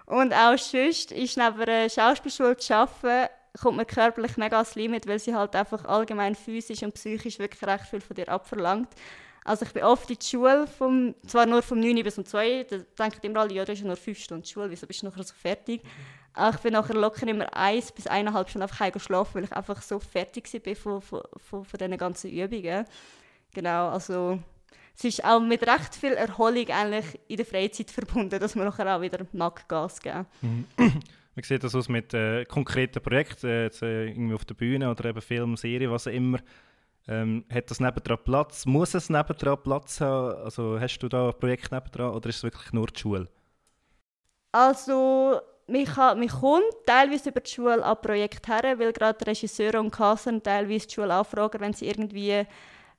[0.06, 5.06] Und auch sonst ist neben einer Schauspielschule zu arbeiten, kommt man körperlich mega ans Limit,
[5.06, 8.88] weil sie halt einfach allgemein physisch und psychisch wirklich recht viel von dir abverlangt.
[9.44, 12.64] Also ich bin oft in die Schule, vom, zwar nur vom 9 bis um 2,
[12.64, 15.22] da denken immer alle, ja, ist ja nur 5 Stunden Schule, wieso bist du nachher
[15.22, 15.82] so fertig?
[16.32, 19.82] Aber ich bin nachher locker immer 1 bis 1,5 Stunden einfach schlafen, weil ich einfach
[19.82, 22.86] so fertig war von, von, von, von diesen ganzen Übungen.
[23.54, 24.38] Genau, also
[24.96, 28.96] es ist auch mit recht viel Erholung eigentlich in der Freizeit verbunden, dass man nachher
[28.96, 30.26] auch wieder mag Gas geben.
[30.42, 30.66] Mhm.
[31.36, 34.88] Man sieht das aus mit äh, konkreten Projekten, äh, jetzt, äh, irgendwie auf der Bühne
[34.88, 36.38] oder eben Film, Serie, was auch immer.
[37.08, 38.66] Ähm, hat das nebendran Platz?
[38.66, 40.36] Muss es nebendran Platz haben?
[40.44, 43.28] Also hast du da ein Projekt nebendran oder ist es wirklich nur die Schule?
[44.52, 49.90] Also, mich, mich kommt teilweise über die Schule an Projekte her, weil gerade Regisseure und
[49.90, 52.46] Kassen teilweise die Schule anfragen, wenn sie irgendwie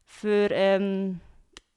[0.05, 1.19] für ähm,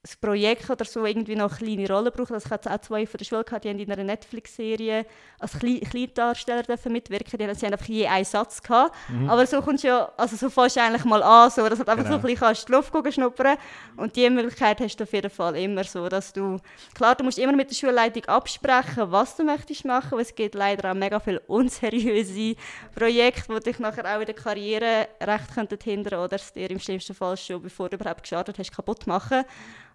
[0.02, 2.30] das Projekt oder so irgendwie noch eine kleine Rolle braucht.
[2.30, 5.04] Also ich hatte auch zwei von der Schule, gehabt, die haben in einer Netflix-Serie
[5.40, 8.94] als Kleindarsteller mitwirken die, sie haben einfach je einen Satz gehabt.
[9.08, 9.28] Mhm.
[9.28, 11.96] Aber so kommst ja, also so fährst du eigentlich mal an, so, dass du einfach
[12.04, 12.10] genau.
[12.10, 13.56] so ein bisschen kannst die Luft schnuppern
[13.96, 16.58] und die Möglichkeit hast du auf jeden Fall immer so, dass du,
[16.94, 20.54] klar, du musst immer mit der Schulleitung absprechen, was du möchtest machen, weil es gibt
[20.54, 22.54] leider auch mega viele unseriöse
[22.94, 26.78] Projekte, die dich nachher auch in der Karriere recht könnten hindern oder es dir im
[26.78, 29.44] schlimmsten Fall schon, bevor du überhaupt gestartet hast, kaputt machen.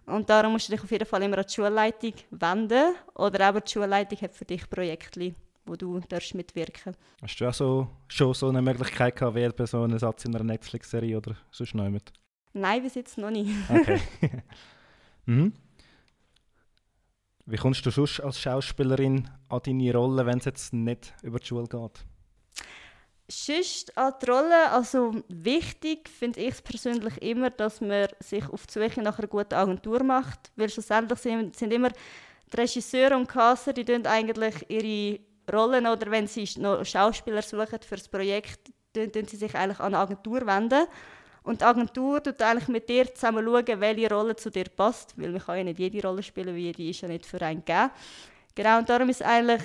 [0.06, 2.94] Und darum musst du dich auf jeden Fall immer an die Schulleitung wenden.
[3.14, 7.54] Oder aber die Schulleitung hat für dich Projekte, wo du darfst mitwirken Hast du auch
[7.54, 11.74] so, schon so eine Möglichkeit gehabt, wählen so einen Satz in einer Netflix-Serie oder sonst
[11.74, 12.12] noch nicht?
[12.52, 13.50] Nein, bis jetzt noch nicht.
[13.68, 14.00] Okay.
[15.26, 15.52] mhm.
[17.46, 21.46] Wie kommst du sonst als Schauspielerin an deine Rolle, wenn es jetzt nicht über die
[21.46, 22.04] Schule geht?
[23.26, 28.66] Sonst an die Rolle, also wichtig finde ich es persönlich immer, dass man sich auf
[28.66, 33.26] die Suche nach einer guten Agentur macht, weil schlussendlich sind, sind immer die Regisseure und
[33.26, 38.70] Casser, die tun eigentlich ihre Rollen oder wenn sie noch Schauspieler suchen für das Projekt,
[38.92, 40.86] tun, tun sie sich eigentlich an eine Agentur wenden.
[41.44, 45.30] Und die Agentur tut eigentlich mit dir zusammen schauen, welche Rolle zu dir passt, weil
[45.30, 47.90] man kann ja nicht jede Rolle spielen, weil die ist ja nicht für einen gegeben.
[48.54, 49.62] Genau, und darum ist eigentlich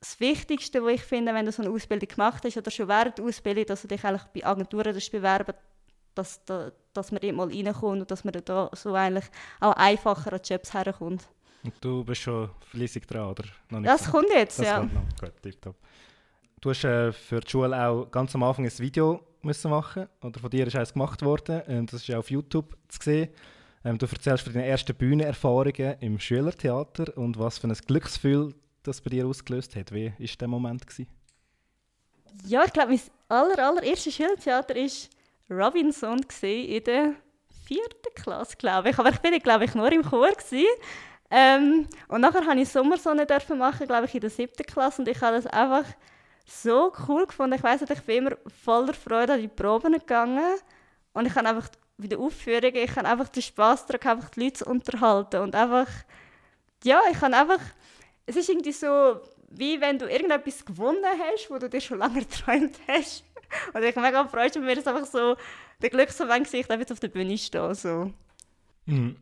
[0.00, 3.18] das Wichtigste, was ich finde, wenn du so eine Ausbildung gemacht hast oder schon während
[3.18, 5.54] der Ausbildung, dass du dich eigentlich bei Agenturen bewerben
[6.14, 9.26] dass, dass, dass man dort mal reinkommt und dass man da so eigentlich
[9.60, 11.28] auch einfacher an Jobs herkommt.
[11.62, 13.44] Und du bist schon fleissig dran, oder?
[13.68, 14.12] Noch nicht das dran?
[14.12, 14.80] kommt jetzt, das ja.
[14.80, 15.76] Gut, tipptopp.
[16.60, 20.40] Du hast äh, für die Schule auch ganz am Anfang ein Video müssen machen oder
[20.40, 21.62] von dir ist eines gemacht worden.
[21.66, 23.30] Ähm, das ist ja auf YouTube zu sehen.
[23.84, 29.00] Ähm, du erzählst von deinen ersten Bühnenerfahrungen im Schülertheater und was für ein Glücksgefühl das
[29.00, 29.92] bei dir ausgelöst hat?
[29.92, 30.86] Wie war der Moment?
[30.86, 31.08] Gewesen?
[32.46, 37.14] Ja, ich glaube, mein aller, allererstes Schultheater war Robinson in der
[37.64, 38.98] vierten Klasse, glaube ich.
[38.98, 40.30] Aber ich war, glaube ich, nur im Chor.
[41.30, 45.02] Ähm, und nachher durfte ich Sommersonne machen, glaube ich, in der siebten Klasse.
[45.02, 45.84] Und ich habe das einfach
[46.44, 47.56] so cool gefunden.
[47.56, 50.56] Ich weiß nicht, ich bin immer voller Freude an die Proben gegangen.
[51.12, 54.64] Und ich habe einfach den Aufführungen, ich habe einfach den Spass daran, einfach die Leute
[54.64, 55.40] zu unterhalten.
[55.40, 55.88] Und einfach,
[56.82, 57.60] ja, ich habe einfach
[58.26, 62.20] es ist irgendwie so, wie wenn du irgendetwas gewonnen hast, wo du dir schon lange
[62.26, 63.24] geträumt hast.
[63.74, 65.36] Und ich mega freue mich, mir ist einfach so
[65.82, 67.74] der Glücksmoment Gesicht einfach auf der Bühne stehen.
[67.74, 68.12] So.
[68.86, 69.16] Mhm.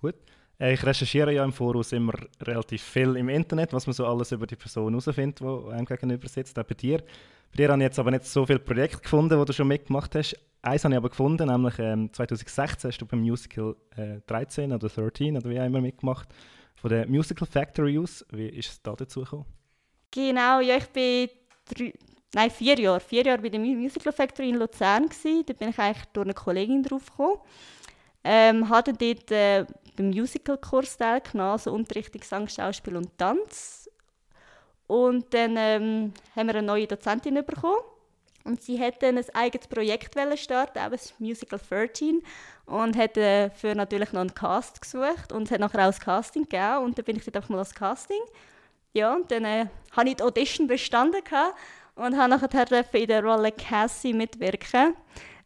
[0.00, 0.16] Gut.
[0.58, 4.32] Äh, ich recherchiere ja im Voraus immer relativ viel im Internet, was man so alles
[4.32, 6.98] über die Person herausfindet, die einem gegenüber sitzt, auch bei dir.
[7.52, 10.14] Bei dir habe ich jetzt aber nicht so viele Projekte gefunden, die du schon mitgemacht
[10.14, 10.36] hast.
[10.62, 14.88] Eins habe ich aber gefunden, nämlich ähm, 2016 hast du beim Musical äh, 13 oder
[14.88, 16.28] 13 oder wie auch immer mitgemacht
[16.82, 18.26] von der Musical Factory aus.
[18.30, 19.46] Wie ist es da dazu gekommen?
[20.10, 21.30] Genau, ja, ich bin
[21.64, 21.94] drei,
[22.34, 25.44] nein, vier Jahre, vier Jahre bei der Musical Factory in Luzern gewesen.
[25.46, 27.38] Da bin ich eigentlich durch eine Kollegin drauf gekommen.
[28.24, 29.64] Ähm, hatte dort äh,
[29.96, 33.88] beim Musical-Kurs teilgenommen, also Unterricht Gesang, Schauspiel und Tanz.
[34.88, 37.78] Und dann ähm, haben wir eine neue Dozentin bekommen.
[38.44, 42.22] Und sie hätte ein eigenes Projekt starten, eben das Musical 13
[42.66, 46.42] und hat dafür natürlich noch einen Cast gesucht und es hat nachher auch ein Casting
[46.42, 48.20] gegeben und dann bin ich dort einfach mal als Casting.
[48.94, 51.22] Ja, und dann äh, habe ich die Audition bestanden
[51.94, 54.94] und habe nachher in der Rolle Cassie mitwirken.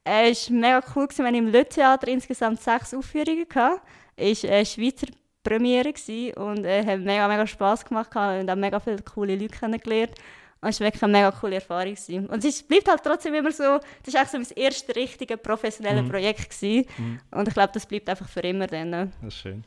[0.05, 3.49] Es war mega cool, gewesen, wir hatten im Le Theater insgesamt sechs Aufführungen.
[3.49, 3.83] Gehabt.
[4.17, 5.09] Es war eine Schweizer
[5.43, 5.91] Premiere
[6.37, 10.13] und es äh, hat mega, mega Spass gemacht und auch mega viele coole Leute kennengelernt.
[10.61, 11.95] Und es war wirklich eine mega coole Erfahrung.
[11.95, 12.27] Gewesen.
[12.27, 16.09] Und es bleibt halt trotzdem immer so, das war so mein erstes richtiges professionelles mhm.
[16.09, 16.51] Projekt.
[16.51, 16.87] Gewesen.
[16.99, 17.21] Mhm.
[17.31, 18.91] Und ich glaube, das bleibt einfach für immer dann.
[18.91, 19.65] Das ist schön.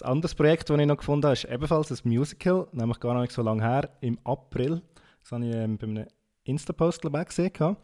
[0.00, 3.32] Ein anderes Projekt, das ich noch gefunden habe, ist ebenfalls ein Musical, nämlich gar nicht
[3.32, 4.82] so lange her, im April.
[5.22, 6.06] Das habe ich ähm, bei einem
[6.42, 7.76] Insta-Post gesehen.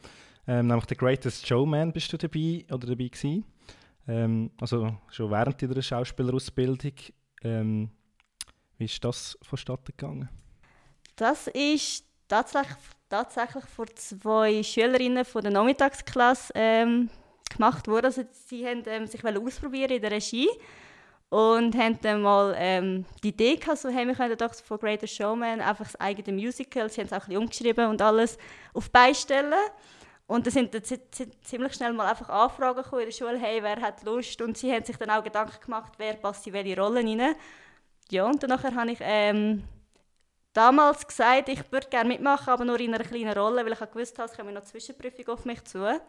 [0.48, 3.44] Ähm, nämlich «The Greatest Showman» bist du dabei oder dabei gewesen.
[4.08, 6.94] Ähm, also schon während deiner Schauspielerausbildung.
[7.44, 7.90] Ähm,
[8.76, 10.28] wie ist das vonstatten gegangen?
[11.14, 17.10] Das ist tatsächlich, tatsächlich von zwei Schülerinnen von der Nachmittagsklasse ähm,
[17.50, 18.06] gemacht worden.
[18.06, 20.48] Also sie haben ähm, sich ausprobieren in der Regie
[21.28, 25.06] und haben dann mal ähm, die Idee gehabt, so haben wir können doch von Greater
[25.06, 28.38] Showman einfach das eigene Musical, sie haben es auch ein bisschen umgeschrieben und alles
[28.74, 29.54] auf beistellen.
[30.26, 31.02] Und da sind, sind
[31.44, 34.40] ziemlich schnell mal einfach Anfragen gekommen in der Schule, hey, wer hat Lust?
[34.40, 37.34] Und sie haben sich dann auch Gedanken gemacht, wer passt in welche Rollen rein.
[38.12, 39.64] Ja, und dann habe ich ähm,
[40.52, 44.18] damals gesagt, ich würde gerne mitmachen, aber nur in einer kleinen Rolle, weil ich gewusst
[44.18, 46.00] habe, es kommt noch Zwischenprüfung auf mich zu.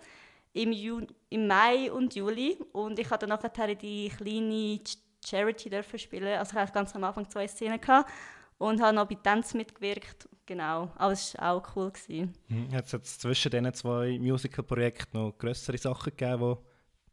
[0.54, 4.80] im, Ju im Mai und Juli und ich hatte nachher die kleine
[5.26, 6.38] Charity dürfen spielen.
[6.38, 8.10] Also ich hatte ganz am Anfang zwei Szenen gehabt
[8.58, 10.28] und habe noch bei Tanz mitgewirkt.
[10.46, 11.92] Genau, aber es war auch cool.
[11.92, 12.34] Gewesen.
[12.48, 12.74] Mhm.
[12.74, 16.71] Hat es zwischen diesen zwei Musical-Projekten noch größere Sachen gegeben, die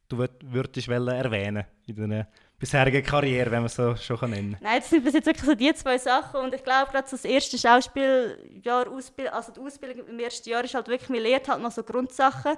[0.08, 2.26] du würdest erwähnen in deiner
[2.58, 4.62] bisherigen Karriere, wenn man es so schon nennen kann?
[4.62, 7.24] Nein, das sind bis jetzt wirklich so die zwei Sachen und ich glaube gerade das
[7.24, 11.62] erste Schauspieljahr, Ausbildung, also die Ausbildung im ersten Jahr ist halt wirklich, man lernt halt
[11.62, 12.56] noch so Grundsachen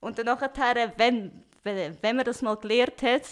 [0.00, 3.22] und dann nachher, wenn, wenn, man das mal gelernt hat,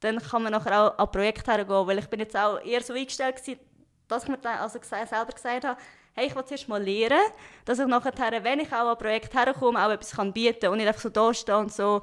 [0.00, 2.92] dann kann man nachher auch an Projekte hergehen, weil ich bin jetzt auch eher so
[2.92, 3.60] eingestellt gewesen,
[4.08, 5.80] dass ich mir dann also selber gesagt habe,
[6.14, 7.22] hey, ich will zuerst mal lernen,
[7.64, 10.88] dass ich nachher, wenn ich auch an Projekte herkomme, auch etwas bieten kann und nicht
[10.88, 12.02] einfach so da stehe und so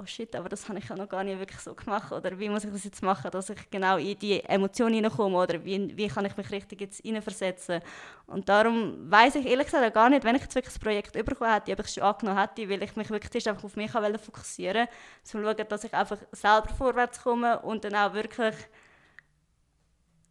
[0.00, 2.10] oh shit, aber das habe ich ja noch gar nicht wirklich so gemacht.
[2.10, 5.36] Oder wie muss ich das jetzt machen, dass ich genau in die Emotionen hineinkomme?
[5.36, 7.80] Oder wie, wie kann ich mich richtig jetzt hineinversetzen?
[8.26, 11.52] Und darum weiß ich ehrlich gesagt gar nicht, wenn ich jetzt wirklich das Projekt bekommen
[11.52, 14.86] hätte, ob ich es schon angenommen hätte, weil ich mich wirklich einfach auf mich fokussieren
[14.86, 18.54] wollte, um zu schauen, dass ich einfach selber vorwärts komme und dann auch wirklich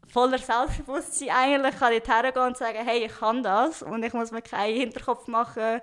[0.07, 4.31] voller Selbstbewusstsein eigentlich kann ich hergehen und sagen, hey, ich kann das und ich muss
[4.31, 5.81] mir keinen Hinterkopf machen,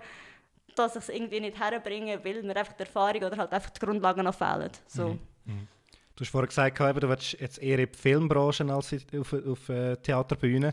[0.78, 3.80] dass ich es irgendwie nicht herbringe, weil mir einfach die Erfahrung oder halt einfach die
[3.80, 4.70] Grundlagen noch fehlen.
[4.86, 5.08] So.
[5.08, 5.18] Mhm.
[5.44, 5.68] Mhm.
[6.14, 9.96] Du hast vorhin gesagt, du willst jetzt eher in die Filmbranche als auf, auf äh,
[9.96, 10.72] Theaterbühnen.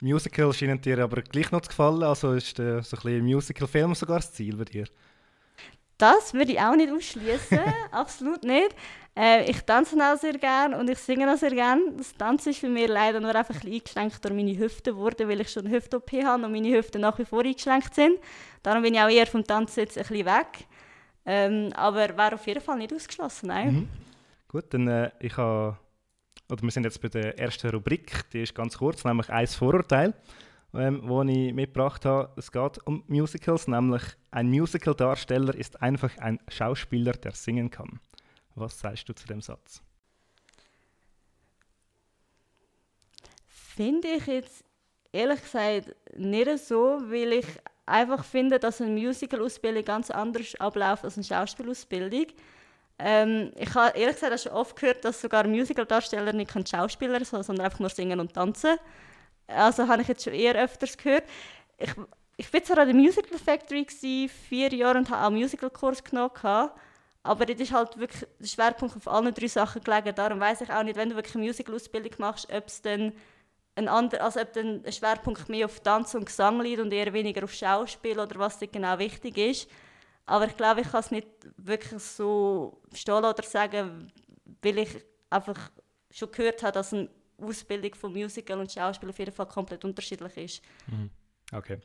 [0.00, 3.94] Musical scheinen dir aber gleich noch zu gefallen, also ist äh, so ein bisschen Musical-Film
[3.94, 4.86] sogar das Ziel bei dir?
[5.98, 7.58] Das würde ich auch nicht ausschließen,
[7.90, 8.74] absolut nicht.
[9.16, 11.82] Äh, ich tanze auch sehr gerne und ich singe auch sehr gerne.
[11.96, 15.40] Das Tanzen ist für mich leider nur einfach ein eingeschränkt durch meine Hüfte geworden, weil
[15.40, 18.18] ich schon eine Hüft-OP habe und meine Hüften nach wie vor eingeschränkt sind.
[18.62, 20.66] Darum bin ich auch eher vom Tanzen jetzt ein bisschen weg.
[21.24, 23.72] Ähm, aber wäre auf jeden Fall nicht ausgeschlossen, nein.
[23.72, 23.88] Mhm.
[24.48, 25.76] Gut, dann äh, ich habe,
[26.48, 30.14] oder wir sind jetzt bei der ersten Rubrik, die ist ganz kurz, nämlich «Eins Vorurteil»
[30.76, 32.32] ähm, wo ich mitgebracht habe.
[32.36, 38.00] Es geht um Musicals, nämlich ein Musical-Darsteller ist einfach ein Schauspieler, der singen kann.
[38.54, 39.82] Was sagst du zu dem Satz?
[43.46, 44.64] Finde ich jetzt
[45.12, 47.46] ehrlich gesagt nicht so, weil ich
[47.84, 52.26] einfach finde, dass eine Musical-Ausbildung ganz anders abläuft als eine Schauspielausbildung.
[52.98, 57.66] Ähm, ich habe ehrlich gesagt schon oft gehört, dass sogar Musical-Darsteller nicht Schauspieler sind, sondern
[57.66, 58.76] einfach nur singen und tanzen.
[59.46, 61.24] Also habe ich jetzt schon eher öfters gehört.
[61.78, 61.90] Ich,
[62.36, 66.70] ich war zwar an der Musical Factory gewesen, vier Jahre und habe auch Musical-Kurs genommen.
[67.22, 70.14] Aber das ist halt wirklich der Schwerpunkt auf allen drei Sachen gelegen.
[70.14, 73.12] Darum weiß ich auch nicht, wenn du wirklich eine Musical-Ausbildung machst, ob es dann
[73.74, 77.12] ein ander, also ob dann ein Schwerpunkt mehr auf Tanz und Gesang liegt und eher
[77.12, 79.68] weniger auf Schauspiel oder was da genau wichtig ist.
[80.24, 84.12] Aber ich glaube, ich kann es nicht wirklich so stehen oder sagen,
[84.62, 84.90] weil ich
[85.30, 85.70] einfach
[86.10, 90.36] schon gehört habe, dass ein Ausbildung von Musical und Schauspiel auf jeden Fall komplett unterschiedlich
[90.36, 90.62] ist.
[90.86, 91.10] Mhm.
[91.52, 91.78] Okay.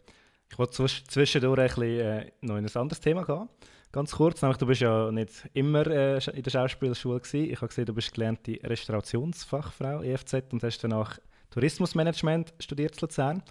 [0.49, 3.47] Ich wollte zwischendurch ein bisschen, äh, noch in ein anderes Thema gehen.
[3.91, 7.51] Ganz kurz, nämlich du bist ja nicht immer äh, in der Schauspielschule gewesen.
[7.51, 13.43] Ich habe gesehen, du bist gelernte Restaurationsfachfrau EFZ und hast danach Tourismusmanagement studiert in Luzern.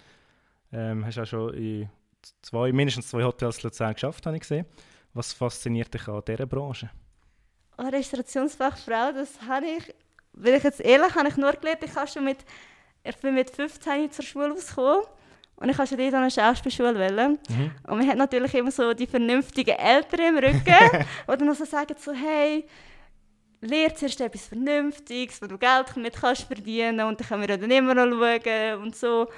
[0.72, 1.90] Ähm, hast auch schon in
[2.42, 4.66] zwei, mindestens zwei Hotels in Luzern geschafft, habe ich gesehen.
[5.12, 6.90] Was fasziniert dich an dieser Branche?
[7.76, 9.94] Oh, Restaurationsfachfrau, das habe ich
[10.32, 12.38] weil ich jetzt ehrlich habe ich nur gelernt, ich, schon mit,
[13.04, 15.04] ich bin mit 15 zur Schule ausgekommen
[15.56, 16.94] und ich wollte schon an eine Schauspielschule.
[16.94, 17.38] Wollen.
[17.48, 17.70] Mhm.
[17.86, 20.64] Und man hat natürlich immer so die vernünftigen Eltern im Rücken,
[21.30, 22.64] die dann so sagen so, hey,
[23.60, 27.70] lehrt zuerst etwas Vernünftiges, wo du Geld mit kannst verdienen und dann können wir dann
[27.70, 29.28] immer noch schauen und so.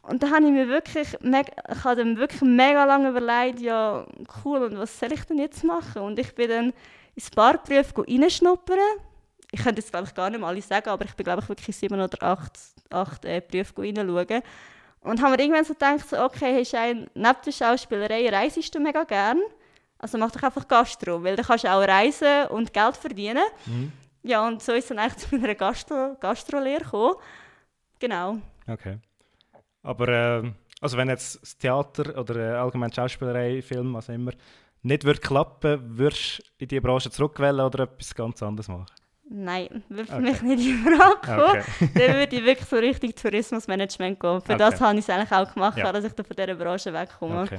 [0.00, 4.06] Und da habe ich mir wirklich, ich habe dann wirklich mega lange überlegt, ja
[4.42, 6.00] cool, und was soll ich denn jetzt machen?
[6.00, 6.72] Und ich bin dann
[7.14, 8.78] ins Barberuf reinschnuppern
[9.50, 11.48] ich könnte jetzt glaube ich gar nicht mal alles sagen, aber ich bin glaube ich
[11.48, 12.52] wirklich sieben oder acht,
[12.90, 14.42] acht äh, Berufe reinschauen.
[15.00, 18.80] Und haben wir irgendwann so gedacht, so, okay, hey Schein, neben der Schauspielerei reisest du
[18.80, 19.40] mega gern.
[19.98, 23.44] Also mach doch einfach Gastro, weil dann kannst du auch reisen und Geld verdienen.
[23.66, 23.92] Mhm.
[24.22, 27.14] Ja, und so ist dann eigentlich zu meiner Gastro Gastrolehre gekommen.
[27.98, 28.38] Genau.
[28.66, 28.98] Okay.
[29.82, 34.32] Aber äh, also wenn jetzt das Theater oder äh, allgemein Schauspielerei, Film, was immer,
[34.82, 38.86] nicht würde klappen, würdest du in diese Branche zurückwählen oder etwas ganz anderes machen?
[39.30, 40.20] Nein, würde okay.
[40.20, 41.62] mich nicht in Frage kommen.
[41.62, 41.90] Okay.
[41.94, 44.40] dann würde ich wirklich so richtig Tourismusmanagement gehen.
[44.40, 44.56] Für okay.
[44.56, 45.92] das habe ich es eigentlich auch gemacht, ja.
[45.92, 47.42] dass ich da von dieser Branche wegkomme.
[47.42, 47.58] Okay.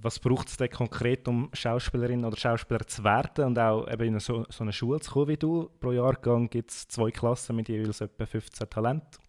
[0.00, 4.20] Was braucht es denn konkret, um Schauspielerin oder Schauspieler zu werden und auch eben in
[4.20, 5.70] so, so eine Schule zu kommen wie du?
[5.80, 9.20] Pro Jahrgang gibt es zwei Klassen mit jeweils etwa 15 Talenten.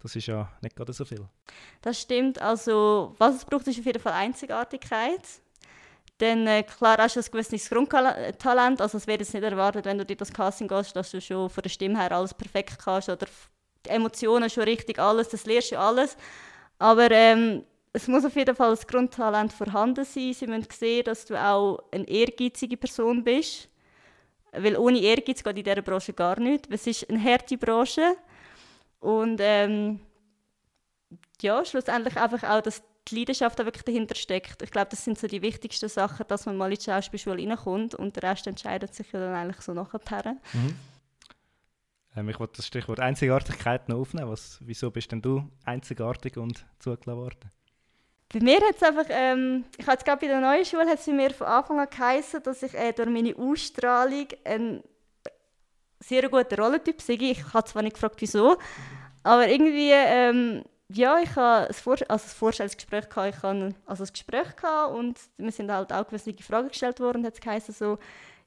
[0.00, 1.26] Das ist ja nicht gerade so viel.
[1.82, 2.40] Das stimmt.
[2.40, 5.22] Also, was es braucht, ist auf jeden Fall Einzigartigkeit.
[6.18, 8.80] Dann, äh, klar, hast du ein gewisses Grundtalent.
[8.80, 11.50] Also, es wird jetzt nicht erwartet, wenn du dir das Casting gehst, dass du schon
[11.50, 13.26] von der Stimme her alles perfekt kannst oder
[13.84, 15.28] die Emotionen schon richtig, alles.
[15.28, 16.16] Das lernst du alles.
[16.78, 20.32] Aber ähm, es muss auf jeden Fall das Grundtalent vorhanden sein.
[20.32, 23.68] Sie müssen sehen, dass du auch eine ehrgeizige Person bist.
[24.52, 26.66] Weil ohne Ehrgeiz geht in dieser Branche gar nicht.
[26.70, 28.16] Es ist eine harte Branche.
[29.00, 30.00] Und ähm,
[31.40, 34.62] ja, schlussendlich einfach auch, dass die Leidenschaft auch wirklich dahinter steckt.
[34.62, 37.94] Ich glaube, das sind so die wichtigsten Sachen, dass man mal in die Schauspielschule reinkommt
[37.94, 40.36] und der Rest entscheidet sich ja dann eigentlich so nachher.
[40.52, 40.76] Mhm.
[42.16, 44.30] Ähm, ich wollte das Stichwort Einzigartigkeit noch aufnehmen.
[44.30, 47.50] Was, wieso bist denn du einzigartig und zugelassen worden?
[48.32, 51.06] Bei mir hat es einfach, ähm, ich habe gerade bei der neuen Schule, hat es
[51.06, 54.82] mir von Anfang an geheißen, dass ich äh, durch meine Ausstrahlung ein
[56.00, 57.14] sehr guter Rollentyp sei.
[57.14, 58.56] Ich habe zwar nicht gefragt, wieso,
[59.22, 64.04] aber irgendwie, ähm, ja, ich habe ein, Vor also ein Vorstellungsgespräch gehabt, ich hatte also
[64.04, 67.78] ein Gespräch gehabt und mir sind halt auch gewisse Fragen gestellt worden und hat es
[67.78, 67.98] so,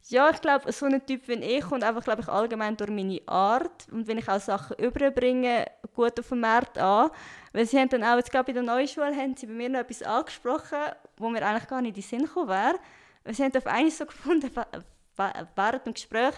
[0.10, 3.19] ja, ich glaube, so ein Typ wie ich kommt einfach, glaube ich, allgemein durch meine
[3.26, 7.10] Art und wenn ich auch Sachen überbringe, gut auf dem Markt an.
[7.52, 9.69] Weil sie haben dann auch, jetzt gerade bei der neuen Schule, haben sie bei mir
[9.69, 10.78] noch etwas angesprochen,
[11.17, 12.76] wo mir eigentlich gar nicht in den Sinn gekommen wäre.
[13.23, 14.52] Weil sie haben auf einmal so gefunden,
[15.56, 16.36] während dem Gespräch,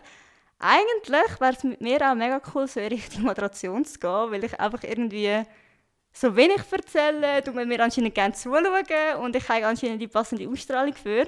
[0.58, 4.44] eigentlich wäre es mit mir auch mega cool, so in Richtung Moderation zu gehen, weil
[4.44, 5.44] ich einfach irgendwie
[6.20, 8.66] so wenig erzähle, du mir anscheinend gerne zuschauen
[9.22, 11.28] und ich habe anscheinend die passende Ausstrahlung für.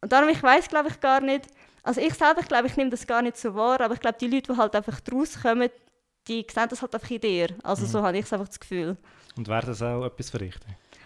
[0.00, 1.46] Und darum, ich weiß glaube ich gar nicht,
[1.82, 4.26] also ich selber glaube, ich nehme das gar nicht so wahr, aber ich glaube, die
[4.26, 5.70] Leute, die halt einfach draus kommen,
[6.26, 7.48] die sehen das halt einfach in dir.
[7.62, 7.90] Also mhm.
[7.90, 8.96] so habe ich einfach das Gefühl.
[9.36, 10.54] Und wäre das auch etwas dich?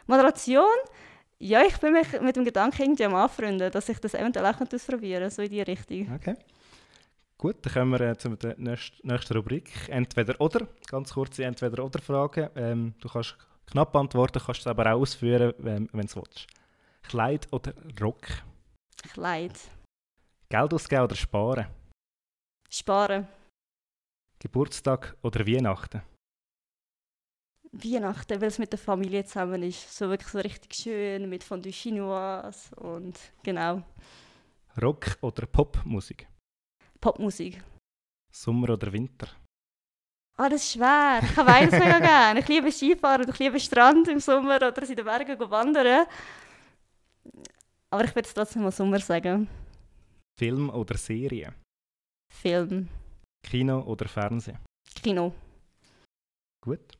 [0.06, 0.64] Moderation?
[1.38, 4.60] Ja, ich bin mich mit dem Gedanken irgendwie am anfreunden, dass ich das eventuell auch
[4.60, 6.14] ausprobieren könnte, so in die Richtung.
[6.14, 6.36] Okay.
[7.40, 9.70] Gut, dann kommen wir äh, zur nächsten Rubrik.
[9.88, 10.68] Entweder oder.
[10.86, 12.50] Ganz kurze Entweder-oder-Fragen.
[12.54, 16.46] Ähm, du kannst knapp antworten, kannst es aber auch ausführen, wenn, wenn du willst.
[17.02, 18.26] Kleid oder Rock?
[19.14, 19.58] Kleid.
[20.50, 21.66] Geld ausgeben oder sparen?
[22.68, 23.26] Sparen.
[24.38, 26.02] Geburtstag oder Weihnachten?
[27.72, 29.96] Weihnachten, weil es mit der Familie zusammen ist.
[29.96, 33.82] So wirklich so richtig schön mit Fondue Chinoise und genau.
[34.82, 36.29] Rock oder Popmusik?
[37.00, 37.62] Popmusik.
[38.32, 39.28] Sommer oder Winter?
[40.36, 41.20] Ah, das ist schwer.
[41.22, 42.40] Ich habe beides mega gerne.
[42.40, 46.06] Ich liebe Skifahren und ich liebe Strand im Sommer oder in den Bergen wandern.
[47.90, 49.48] Aber ich würde es trotzdem mal Sommer sagen.
[50.38, 51.52] Film oder Serie?
[52.32, 52.88] Film.
[53.42, 54.58] Kino oder Fernsehen?
[55.02, 55.34] Kino.
[56.62, 56.98] Gut.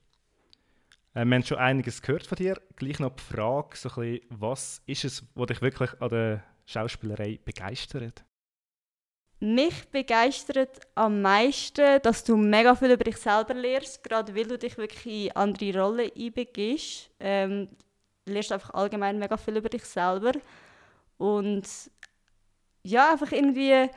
[1.14, 2.60] Äh, wir haben schon einiges gehört von dir.
[2.76, 6.44] Gleich noch die Frage, so ein bisschen, was ist es, was dich wirklich an der
[6.66, 8.24] Schauspielerei begeistert?
[9.40, 14.58] Mich begeistert am meisten, dass du mega viel über dich selber lernst, gerade weil du
[14.58, 17.10] dich wirklich in andere Rollen einbegibst.
[17.18, 17.68] Ähm,
[18.26, 20.32] lernst einfach allgemein mega viel über dich selber.
[21.16, 21.66] Und
[22.82, 23.88] ja, einfach irgendwie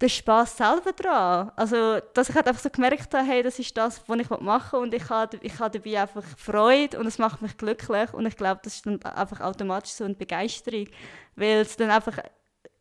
[0.00, 1.52] den Spaß selber dran.
[1.56, 4.72] Also, dass ich halt einfach so gemerkt habe, hey, das ist das, was ich machen
[4.72, 8.26] will und ich habe, ich habe dabei einfach Freude und es macht mich glücklich und
[8.26, 10.86] ich glaube, das ist dann einfach automatisch so eine Begeisterung,
[11.36, 12.18] weil es dann einfach,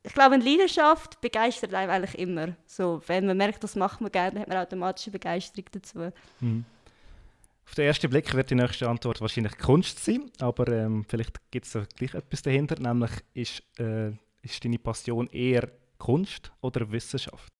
[0.03, 2.55] ich glaube, eine Leidenschaft begeistert einem eigentlich immer.
[2.65, 6.11] So, wenn man merkt, das macht man gerne, hat man automatisch eine Begeisterung dazu.
[6.39, 6.65] Mhm.
[7.65, 11.67] Auf den ersten Blick wird die nächste Antwort wahrscheinlich Kunst sein, aber ähm, vielleicht gibt
[11.67, 17.53] es gleich etwas dahinter, nämlich ist, äh, ist deine Passion eher Kunst oder Wissenschaft?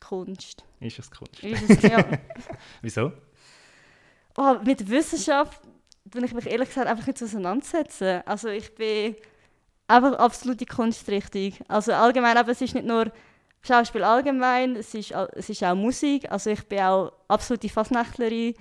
[0.00, 0.64] Kunst.
[0.80, 1.42] Ist es Kunst?
[1.42, 2.04] Ist es, ja.
[2.82, 3.12] Wieso?
[4.36, 5.60] Oh, mit Wissenschaft
[6.04, 8.22] bin ich mich ehrlich gesagt einfach nicht auseinandersetzen.
[8.24, 9.16] Also ich bin
[9.88, 11.52] einfach absolut die Kunstrichtung.
[11.68, 13.12] Also allgemein, aber es ist nicht nur
[13.62, 16.30] Schauspiel allgemein, es ist, es ist auch Musik.
[16.30, 18.54] Also ich bin auch absolute Fasnächtlerin.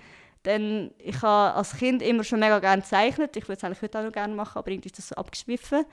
[0.46, 3.36] Denn ich habe als Kind immer schon mega gerne gezeichnet.
[3.36, 5.86] Ich würde es eigentlich heute auch noch gerne machen, aber irgendwie ist das so abgeschwiffen.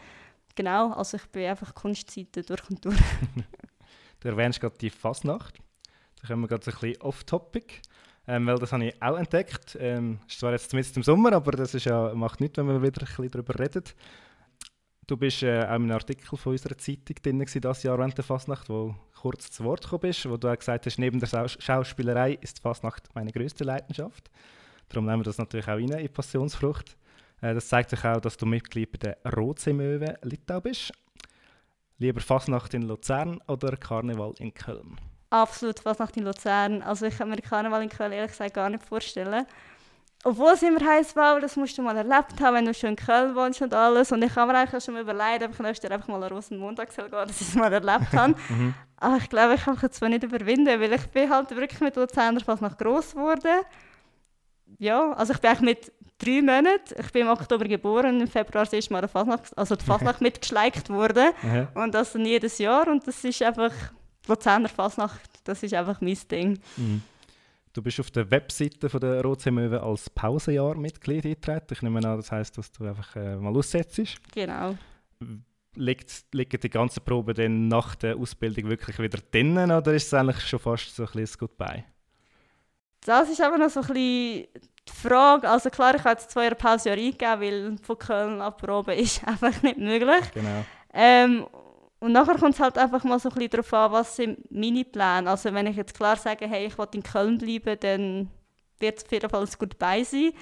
[0.54, 2.96] Genau, also ich bin einfach Kunstseite durch und durch.
[4.20, 5.58] du erwähnst gerade die Fasnacht.
[6.20, 7.82] Da kommen wir gerade ein bisschen off-topic.
[8.26, 9.76] Ähm, weil das habe ich auch entdeckt.
[9.80, 12.82] Ähm, ist zwar jetzt zumindest im Sommer, aber das ist ja, macht nichts, wenn wir
[12.82, 13.84] wieder ein bisschen darüber reden.
[15.08, 18.24] Du bist äh, auch in einem Artikel von unserer Zeitung drin dieses Jahr während der
[18.24, 22.34] Fasnacht, wo kurz zu Wort gekommen bist, wo du auch gesagt hast, neben der Schauspielerei
[22.42, 24.30] ist die Fasnacht meine größte Leidenschaft.
[24.90, 26.98] Darum nehmen wir das natürlich auch rein in Passionsfrucht.
[27.40, 30.92] Äh, das zeigt sich auch, dass du Mitglied bei der Rotseemöwe Litau bist.
[31.96, 35.00] Lieber Fasnacht in Luzern oder Karneval in Köln?
[35.30, 36.82] Absolut Fasnacht in Luzern.
[36.82, 39.46] Also ich kann mir Karneval in Köln ehrlich gesagt gar nicht vorstellen.
[40.29, 42.97] Obwohl es immer heisst, wow, das musst du mal erlebt haben, wenn du schon in
[42.97, 44.12] Köln wohnst und alles.
[44.12, 46.95] Und ich habe mir eigentlich schon überlegt, ob ich nächstes Jahr einfach mal an Rosenmontag
[46.95, 48.35] gehen dass ich es mal erlebt habe.
[48.49, 48.74] Mhm.
[49.01, 51.97] Aber ich glaube, ich kann mich jetzt nicht überwinden, weil ich bin halt wirklich mit
[51.97, 53.62] Luzerner fast noch gross geworden.
[54.79, 58.70] Ja, also ich bin eigentlich mit drei Monaten, ich bin im Oktober geboren, im Februar
[58.72, 61.31] ist mal Fasnacht, also die Fasnacht mitgeschleicht worden.
[61.43, 61.68] Mhm.
[61.74, 62.89] Und das dann jedes Jahr.
[62.89, 63.72] Und das ist einfach,
[64.26, 66.59] Luzerner Fasnacht, das ist einfach mein Ding.
[66.76, 67.03] Mhm.
[67.72, 71.74] Du bist auf der Webseite von der Rotseemöwe als Pausenjahr-Mitglied eingetreten.
[71.74, 74.00] Ich nehme an, das heisst, dass du einfach äh, mal aussetzt.
[74.32, 74.76] Genau.
[75.74, 80.14] Liegt, liegen die ganzen Proben dann nach der Ausbildung wirklich wieder drinnen oder ist es
[80.14, 81.84] eigentlich schon fast so ein bisschen Goodbye?
[83.04, 84.48] Das ist aber noch so ein bisschen
[84.88, 85.48] die Frage.
[85.48, 89.62] Also klar, ich habe jetzt zwei Jahre Pause eingegeben, weil von Köln abproben ist einfach
[89.62, 90.30] nicht möglich.
[90.34, 90.64] Genau.
[90.92, 91.46] Ähm,
[92.01, 94.84] und nachher kommt es halt einfach mal so ein bisschen darauf an, was sind meine
[94.84, 95.28] Pläne.
[95.28, 98.30] Also wenn ich jetzt klar sage, hey, ich will in Köln bleiben, dann
[98.78, 100.32] wird es auf jeden Fall ein Goodbye sein.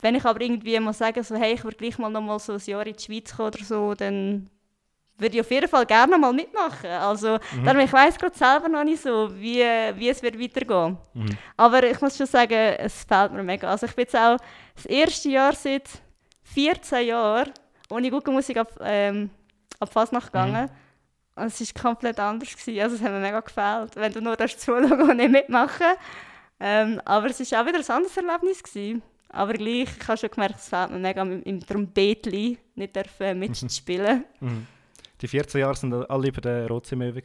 [0.00, 2.54] Wenn ich aber irgendwie mal sage, so, hey, ich würde gleich mal noch mal so
[2.54, 4.50] ein Jahr in die Schweiz kommen oder so, dann
[5.16, 6.90] würde ich auf jeden Fall gerne mal mitmachen.
[6.90, 7.64] Also, mhm.
[7.64, 9.60] darum, ich weiß gerade selber noch nicht so, wie,
[9.96, 10.98] wie es wird weitergehen.
[11.14, 11.38] Mhm.
[11.56, 13.70] Aber ich muss schon sagen, es fällt mir mega.
[13.70, 14.36] Also ich bin jetzt auch
[14.74, 15.88] das erste Jahr seit
[16.42, 17.52] 14 Jahren
[17.88, 19.30] ohne gute Musik ab, ähm,
[19.80, 20.66] ab Fasnacht gegangen.
[20.66, 21.42] Mhm.
[21.42, 22.56] Und es war komplett anders.
[22.56, 22.80] Gewesen.
[22.80, 25.96] Also es hat mir mega gefällt, wenn du nur das zuschauen und nicht mitmachen.
[26.60, 28.62] Ähm, aber es war auch wieder ein anderes Erlebnis.
[28.62, 29.02] Gewesen.
[29.30, 34.24] Aber gleich, ich habe schon gemerkt, es fällt mir mega im Trompetli nicht dürfen mitspielen.
[34.40, 34.66] Mhm.
[35.20, 37.22] Die 14 Jahre sind alle bei der Rotzimöwe?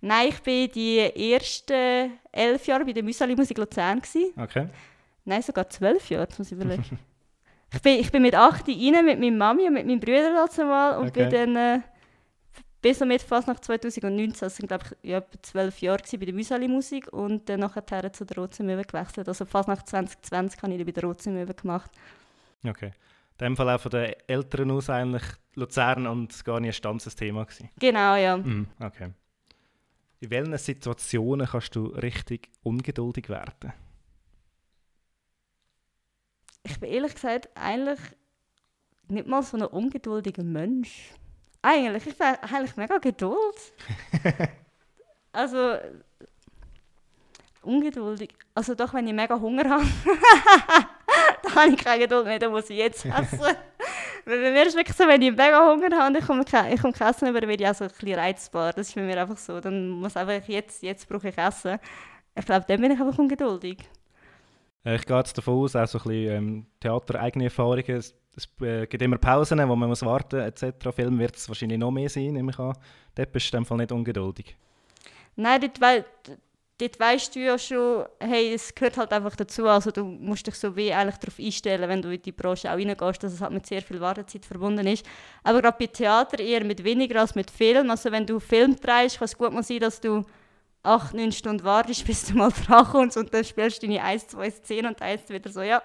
[0.00, 4.00] Nein, ich war die ersten elf Jahre bei der Müsali Musik Luzern.
[4.00, 4.32] Gewesen.
[4.36, 4.66] Okay.
[5.24, 6.98] Nein, sogar zwölf Jahre, muss ich überlegen.
[7.72, 10.64] ich, bin, ich bin mit 8 rein, mit meiner Mami und mit meinen Brüdern dazu
[10.64, 11.28] mal und okay.
[11.28, 11.80] bin dann äh,
[12.80, 16.24] bis und mit fast nach 2019, das sind glaube ich ja, etwa zwölf Jahre bei
[16.24, 19.28] der Müsali Musik und dann nachher zu der Rotzimöwe gewechselt.
[19.28, 21.90] Also fast nach 2020 habe ich dann bei der Rotzimöwe gemacht.
[22.66, 22.92] Okay
[23.38, 27.44] in dem Fall auch von den Eltern aus eigentlich Luzern und gar nicht ein Stammesthema
[27.44, 27.68] gewesen.
[27.78, 28.36] Genau, ja.
[28.36, 29.12] Mm, okay.
[30.20, 33.72] In welchen Situationen kannst du richtig ungeduldig werden?
[36.68, 38.00] Ich bin ehrlich gesagt eigentlich
[39.08, 41.12] nicht mal so ein ungeduldiger Mensch.
[41.62, 43.72] Eigentlich, ich bin eigentlich mega geduld.
[45.32, 45.76] also,
[47.62, 48.30] ungeduldig.
[48.54, 49.84] Also doch, wenn ich mega Hunger habe.
[51.42, 53.40] da habe ich keine Geduld mehr, da muss ich jetzt essen.
[54.24, 56.42] Weil bei mir ist es wirklich so, wenn ich mega Hunger habe und ich komme,
[56.42, 58.72] ich komme essen über, werde ich auch so ein bisschen reizbar.
[58.72, 59.60] Das ist bei mir einfach so.
[59.60, 61.78] Dann muss einfach jetzt, jetzt brauche ich Essen.
[62.34, 63.78] Ich glaube, dann bin ich einfach ungeduldig.
[64.86, 67.84] Äh, ich gehe jetzt davon aus, auch so ein bisschen ähm, Theater, eigene Erfahrungen.
[67.88, 70.88] Es, es äh, gibt immer Pausen, wo man muss warten etc.
[70.94, 72.74] Film wird es wahrscheinlich noch mehr sein, nehme ich an.
[73.14, 74.56] Dort bist du in dem Fall nicht ungeduldig.
[75.34, 76.04] Nein, dort, weil,
[76.78, 79.66] dort weißt du ja schon, hey, es gehört halt einfach dazu.
[79.66, 82.76] Also du musst dich so wie eigentlich darauf einstellen, wenn du in die Branche auch
[82.76, 85.04] reingehst, dass es halt mit sehr viel Wartezeit verbunden ist.
[85.42, 87.90] Aber gerade bei Theater eher mit weniger als mit Film.
[87.90, 90.24] Also wenn du Film drehst, kann es gut sein, dass du
[90.86, 94.28] acht, neun Stunden wartest, bis du mal dran kommst und dann spielst du deine 1,
[94.28, 95.82] 2 Szenen und dann wieder so, ja,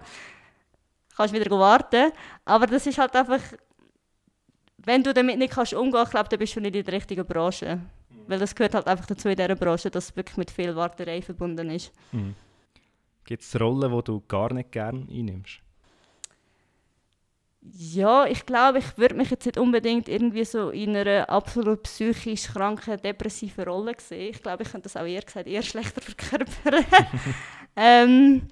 [1.15, 2.11] kannst wieder warten.
[2.45, 3.41] Aber das ist halt einfach,
[4.77, 7.79] wenn du damit nicht kannst umgehen kannst, dann bist du nicht in der richtigen Branche.
[8.27, 11.21] Weil das gehört halt einfach dazu in dieser Branche, dass es wirklich mit viel Warterei
[11.21, 11.91] verbunden ist.
[12.11, 12.35] Mhm.
[13.25, 15.61] Gibt es Rollen, die du gar nicht gerne einnimmst?
[17.63, 22.47] Ja, ich glaube, ich würde mich jetzt nicht unbedingt irgendwie so in einer absolut psychisch
[22.47, 24.31] kranken, depressiven Rolle sehen.
[24.31, 26.85] Ich glaube, ich könnte das auch eher gesagt eher schlechter verkörpern.
[27.75, 28.47] ähm,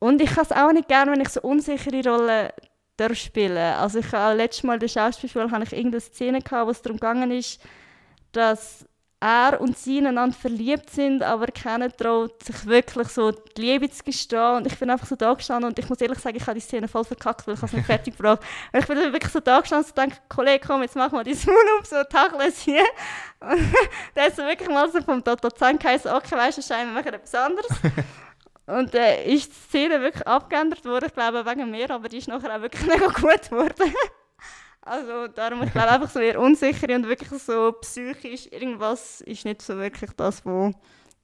[0.00, 2.50] und ich kann es auch nicht gerne, wenn ich so unsichere Rollen
[3.14, 6.70] spielen Also ich habe letztes Mal in der Schauspielschule habe ich irgendeine Szene gehabt, wo
[6.72, 7.60] es darum gegangen ist,
[8.32, 8.88] dass
[9.20, 14.04] er und sie ineinander verliebt sind, aber keiner traut sich wirklich so die Liebe zu
[14.04, 14.56] gestehen.
[14.56, 16.60] Und ich bin einfach so da gestanden und ich muss ehrlich sagen, ich habe die
[16.60, 18.40] Szene voll verkackt, weil ich es nicht fertig gebracht
[18.72, 21.24] Und ich bin dann wirklich so da gestanden und denke, Kollege, komm, jetzt machen wir
[21.24, 22.84] die Mund auf, so Tachles hier.
[23.40, 23.60] Und
[24.14, 25.22] dann ist so wirklich mal so vom
[25.56, 27.68] Zang geheißen, okay, weißt du, scheinbar machen wir etwas anderes.
[28.66, 32.28] Und äh, ist die Szene wirklich abgeändert worden, ich glaube wegen mir, aber die ist
[32.28, 33.94] nachher auch wirklich mega gut geworden.
[34.88, 39.60] Also darum, ich glaube einfach so eher unsicher und wirklich so psychisch, irgendwas ist nicht
[39.60, 40.72] so wirklich das, wo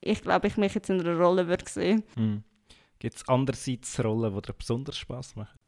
[0.00, 2.04] ich glaube, ich mich jetzt in einer Rolle würde sehen.
[2.14, 2.44] Hm.
[2.98, 5.58] Gibt es andererseits Rollen, die dir besonders Spass machen?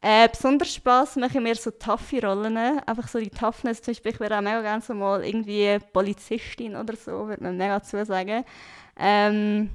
[0.00, 2.56] Äh, besonders Spass machen mir so taffe Rollen.
[2.56, 3.82] Einfach so die Toughness.
[3.82, 7.56] Zum Beispiel, ich wäre auch mega gerne so mal irgendwie Polizistin oder so, würde man
[7.56, 8.44] mega zusagen.
[8.96, 9.70] Ähm,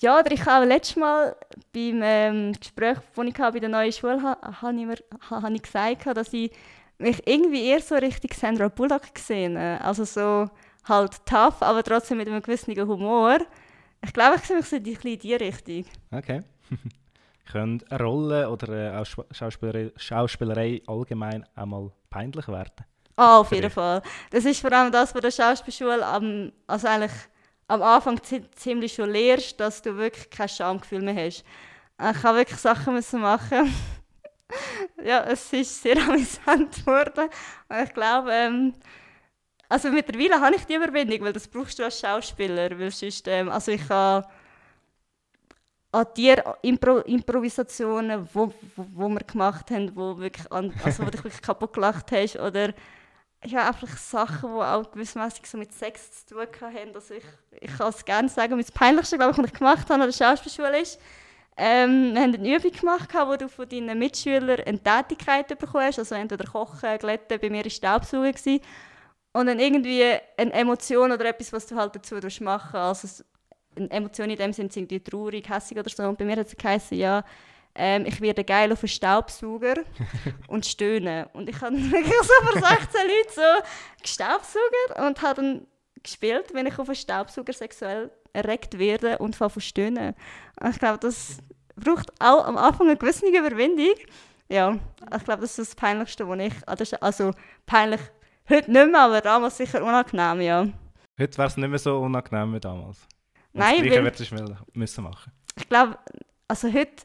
[0.00, 1.36] ja, oder ich habe letztes Mal
[1.72, 4.96] beim ähm, Gespräch, das ich bei der neuen Schule hatte, habe ich, mir,
[5.30, 6.52] habe ich gesagt, dass ich
[6.98, 10.48] mich irgendwie eher so richtig Sandra Bullock gesehen Also so
[10.84, 13.38] halt tough, aber trotzdem mit einem gewissen Humor.
[14.04, 14.84] Ich glaube, ich sehe mich so in
[15.18, 15.84] die Richtung.
[16.10, 16.42] Okay.
[17.50, 22.84] Können eine Rolle oder äh, auch Schauspielerei, Schauspielerei allgemein einmal peinlich werden?
[23.16, 24.02] Ah, oh, auf jeden Fall.
[24.30, 26.06] Das ist vor allem das, was der Schauspielschule
[26.66, 27.12] also eigentlich
[27.68, 28.20] am Anfang
[28.56, 31.44] ziemlich schon lernst, dass du wirklich kein Schamgefühl mehr hast.
[32.00, 33.72] Ich habe wirklich Sachen müssen machen.
[35.04, 37.28] ja, es ist sehr amüsant geworden.
[37.68, 38.74] Und ich glaube, ähm,
[39.68, 43.50] also mittlerweile habe ich die Überwindung, weil das brauchst du als Schauspieler, weil sonst, ähm,
[43.50, 44.26] also ich habe
[45.92, 51.10] an die Impro Improvisationen, wo, wo, wo wir gemacht haben, wo, wirklich an, also, wo
[51.10, 52.36] dich wirklich kaputt gelacht hast.
[52.36, 52.72] Oder
[53.44, 56.94] ja, einfach Sachen, die auch gewissermaßen so mit Sex zu tun haben.
[56.94, 57.24] Also ich,
[57.60, 60.12] ich kann es gerne sagen, das Peinlichste, glaube ich, was ich gemacht habe an der
[60.12, 60.98] Schauspielschule ist,
[61.60, 65.98] ähm, wir haben eine Übung gemacht, wo du von deinen Mitschülern eine Tätigkeit bekommen hast,
[65.98, 68.32] also entweder kochen, glätten, bei mir war Staubsaugen.
[68.32, 68.60] Gewesen.
[69.32, 70.04] Und dann irgendwie
[70.36, 73.24] eine Emotion oder etwas, was du halt dazu machen Also
[73.76, 76.04] eine Emotion in dem Sinne sind irgendwie traurig, hässlich oder so.
[76.04, 77.24] Und bei mir hat es geheißen, ja,
[77.78, 79.76] ähm, ich werde geil auf einen Staubsauger
[80.48, 81.26] und stöhnen.
[81.32, 83.42] Und ich habe wirklich so vor 16 Leuten so
[84.04, 85.66] Staubsauger und habe dann
[86.02, 90.14] gespielt, wenn ich auf einen Staubsauger sexuell erregt werde und fange zu stöhnen.
[90.60, 91.38] Und ich glaube, das
[91.76, 93.94] braucht auch am Anfang eine gewisse Überwindung.
[94.48, 94.76] Ja,
[95.16, 97.02] ich glaube, das ist das Peinlichste, was ich...
[97.02, 97.32] Also
[97.66, 98.00] peinlich
[98.48, 100.66] heute nicht mehr, aber damals sicher unangenehm, ja.
[101.18, 102.98] Heute wäre es nicht mehr so unangenehm wie damals.
[103.52, 105.32] Nein, das Gleiche weil, du müssen machen.
[105.56, 105.96] Ich glaube,
[106.48, 107.04] also heute...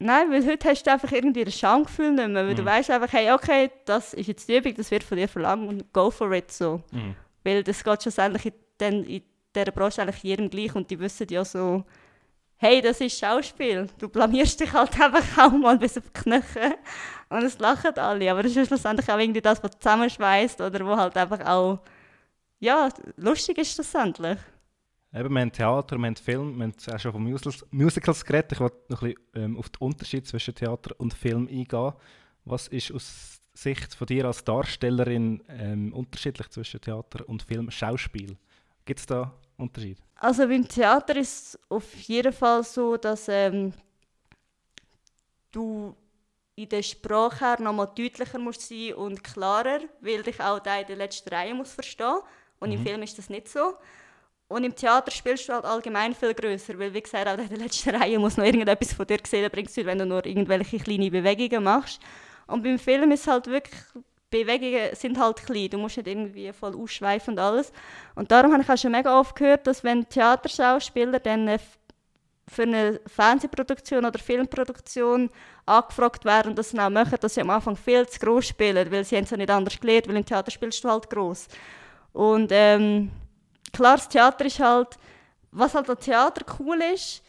[0.00, 2.56] Nein, weil heute hast du einfach irgendwie ein Schamgefühl nicht mehr, weil mhm.
[2.56, 5.68] du weißt einfach, hey, okay, das ist jetzt die Übung, das wird von dir verlangt
[5.68, 6.82] und go for it so.
[6.92, 7.16] Mhm.
[7.42, 9.22] Weil das geht schlussendlich in, dann in
[9.54, 11.84] dieser Branche eigentlich jedem gleich und die wissen ja so,
[12.58, 13.88] hey, das ist Schauspiel.
[13.98, 16.74] Du blamierst dich halt einfach auch mal bis auf die Knochen
[17.28, 18.30] und es lachen alle.
[18.30, 21.80] Aber das ist schlussendlich auch irgendwie das, was zusammenschweißt oder wo halt einfach auch,
[22.60, 24.38] ja, lustig ist schlussendlich.
[25.14, 28.52] Eben, wir haben Theater, wir haben Film, wir haben auch schon von Musicals, Musicals geredet.
[28.52, 31.94] Ich wollte noch ein bisschen ähm, auf den Unterschied zwischen Theater und Film eingehen.
[32.44, 38.36] Was ist aus Sicht von dir als Darstellerin ähm, unterschiedlich zwischen Theater und Film, Schauspiel?
[38.84, 39.98] Gibt es da Unterschied?
[40.16, 43.72] Also beim Theater ist es auf jeden Fall so, dass ähm,
[45.50, 45.96] du
[46.54, 50.86] in der Sprache her nochmal deutlicher musst sein und klarer, weil dich auch da in
[50.86, 52.20] der letzten Reihe muss verstehen.
[52.60, 52.76] Und mhm.
[52.76, 53.74] im Film ist das nicht so.
[54.48, 57.58] Und im Theater spielst du halt allgemein viel größer, weil wie gesagt, auch in der
[57.58, 61.10] letzten Reihe muss noch irgendetwas von dir gesehen bringst du, wenn du nur irgendwelche kleine
[61.10, 62.00] Bewegungen machst.
[62.46, 63.78] Und beim Film ist halt wirklich
[64.30, 67.72] Bewegungen sind halt klein, du musst nicht irgendwie voll ausschweifen und alles.
[68.14, 71.58] Und darum habe ich auch schon mega oft gehört, dass wenn Theaterschauspieler dann
[72.46, 75.30] für eine Fernsehproduktion oder Filmproduktion
[75.66, 79.04] angefragt werden und das auch machen, dass sie am Anfang viel zu groß spielen, weil
[79.04, 81.48] sie es ja nicht anders gelernt, weil im Theater spielst du halt groß.
[82.12, 83.10] Und ähm,
[83.72, 84.96] klar, das Theater ist halt,
[85.50, 87.22] was halt am Theater cool ist,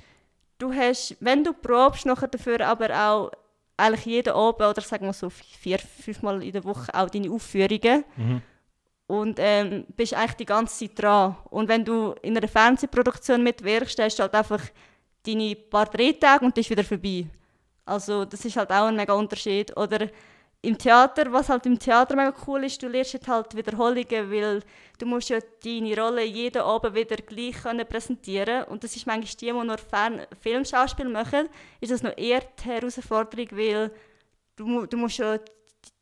[0.58, 3.32] du hast, wenn du probst, nachher dafür aber auch
[3.78, 8.04] eigentlich jeden Abend oder sagen wir so vier, fünfmal in der Woche auch deine Aufführungen.
[8.18, 8.42] Mhm.
[9.08, 11.36] Und ähm, bist eigentlich die ganze Zeit dran.
[11.50, 14.62] Und wenn du in einer Fernsehproduktion mitwirkst, hast du halt einfach
[15.26, 17.26] deine paar Drehtage und das ist wieder vorbei.
[17.86, 19.76] Also das ist halt auch ein mega Unterschied.
[19.76, 20.10] Oder
[20.62, 24.62] im Theater, was halt im Theater mega cool ist, du lernst halt Wiederholungen, weil
[24.98, 28.66] du musst ja deine Rolle jeden Abend wieder gleich können präsentieren.
[28.66, 31.48] Und das ist manchmal die, die nur Fern Filmschauspiel machen,
[31.80, 33.92] ist das noch eher die Herausforderung, weil
[34.58, 35.40] du, du musst ja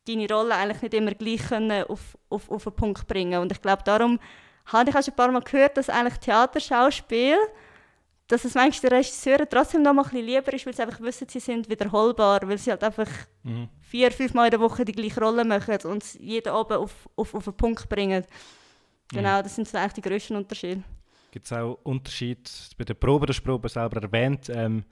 [0.08, 3.40] deine Rolle eigentlich nicht immer gleich können auf, auf, auf den Punkt bringen.
[3.40, 4.18] Und ich glaube, darum
[4.66, 7.36] habe ich auch schon ein paar Mal gehört, dass eigentlich Theaterschauspiel
[8.28, 11.00] dass es manchmal den Regisseuren trotzdem noch mal ein bisschen lieber ist, weil sie einfach
[11.00, 13.08] wissen, sie sind wiederholbar, weil sie halt einfach
[13.42, 13.68] mhm.
[13.80, 17.34] vier, fünf Mal in der Woche die gleiche Rolle machen und jeden Abend auf, auf,
[17.34, 18.24] auf den Punkt bringen.
[19.08, 19.42] Genau, mhm.
[19.42, 20.82] das sind so eigentlich die grössten Unterschiede.
[21.30, 22.42] Gibt es auch Unterschiede
[22.76, 24.84] bei der Probe, das Probe selber erwähnt, ähm,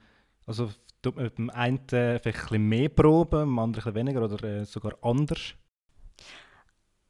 [0.47, 0.69] also
[1.01, 4.97] tut man dem einen vielleicht ein bisschen mehr proben, beim anderen weniger oder äh, sogar
[5.01, 5.53] anders?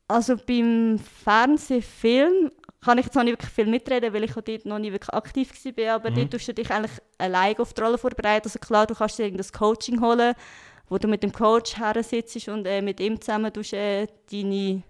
[0.10, 2.52] Also beim Fernsehfilm
[2.82, 5.52] kann ich jetzt noch nicht wirklich viel mitreden, weil ich dort noch nicht wirklich aktiv
[5.78, 5.96] war.
[5.96, 6.16] Aber mhm.
[6.16, 8.48] dort tust du dich eigentlich alleine auf die Rolle vorbereiten.
[8.48, 10.34] Also klar, du kannst dir irgendein Coaching holen,
[10.88, 14.84] wo du mit dem Coach her sitzt und äh, mit ihm zusammen tust, äh, deine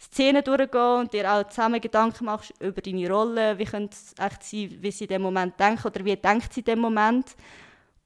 [0.00, 4.42] Szenen durchgehen und dir auch zusammen Gedanken machst über deine Rolle, wie könnte es echt
[4.42, 7.36] sein, wie sie in dem Moment denken oder wie denkt sie in dem Moment.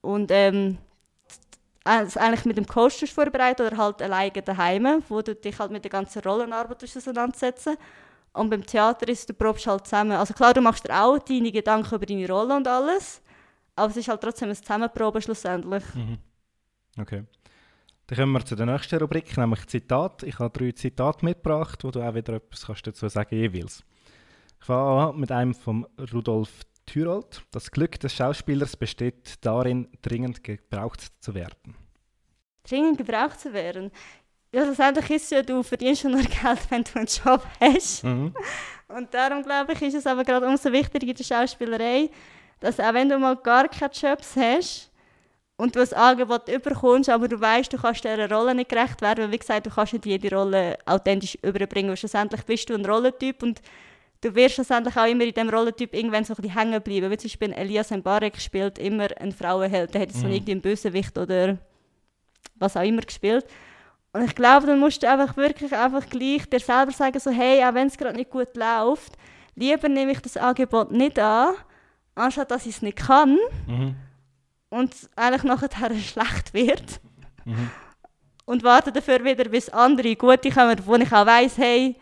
[0.00, 0.76] Und ähm,
[1.84, 5.84] also eigentlich mit dem Coach vorbereitet oder halt alleine daheim, wo du dich halt mit
[5.84, 7.76] der ganzen Rollenarbeit auseinandersetzen
[8.34, 10.12] und beim Theater ist, du probst halt zusammen.
[10.12, 13.22] Also klar, du machst dir auch deine Gedanken über deine Rolle und alles,
[13.76, 15.82] aber es ist halt trotzdem ein Zusammenproben schlussendlich.
[15.94, 16.18] Mhm.
[16.98, 17.24] Okay.
[18.06, 20.24] Dann kommen wir zu der nächsten Rubrik, nämlich Zitat.
[20.24, 23.82] Ich habe drei Zitate mitgebracht, wo du auch wieder etwas kannst dazu sagen jeweils.
[24.60, 26.50] Ich fange an mit einem von Rudolf
[26.86, 27.42] Thürold.
[27.50, 31.76] Das Glück des Schauspielers besteht darin, dringend gebraucht zu werden.
[32.68, 33.90] Dringend gebraucht zu werden?
[34.54, 38.04] Ja, schlussendlich ist es ja, du verdienst schon nur Geld, wenn du einen Job hast.
[38.04, 38.32] Mhm.
[38.86, 42.08] Und darum glaube ich, ist es aber gerade umso wichtiger in der Schauspielerei,
[42.60, 44.92] dass auch wenn du mal gar keine Jobs hast
[45.56, 49.24] und du ein Angebot überkommst, aber du weißt, du kannst dieser Rolle nicht gerecht werden,
[49.24, 51.90] weil wie gesagt, du kannst nicht jede Rolle authentisch überbringen.
[51.90, 53.60] Und schlussendlich bist du ein Rollentyp und
[54.20, 57.10] du wirst schlussendlich auch immer in diesem Rollentyp irgendwann so ein bisschen hängen bleiben.
[57.10, 59.92] Wie zum Beispiel Elias Mbarek spielt immer einen Frauenheld.
[59.94, 60.28] Der hat jetzt mhm.
[60.28, 61.58] so irgendwie einen Bösewicht oder
[62.54, 63.46] was auch immer gespielt.
[64.14, 67.64] Und ich glaube, dann musst du einfach wirklich einfach gleich dir selber sagen, so, hey,
[67.64, 69.14] auch wenn es gerade nicht gut läuft,
[69.56, 71.56] lieber nehme ich das Angebot nicht an,
[72.14, 73.36] anstatt dass ich es nicht kann
[73.66, 73.96] mhm.
[74.70, 75.68] und eigentlich nachher
[76.00, 77.00] schlecht wird.
[77.44, 77.70] Mhm.
[78.44, 81.96] Und warte dafür wieder, bis andere gute kommen, wo ich auch weiss, hey,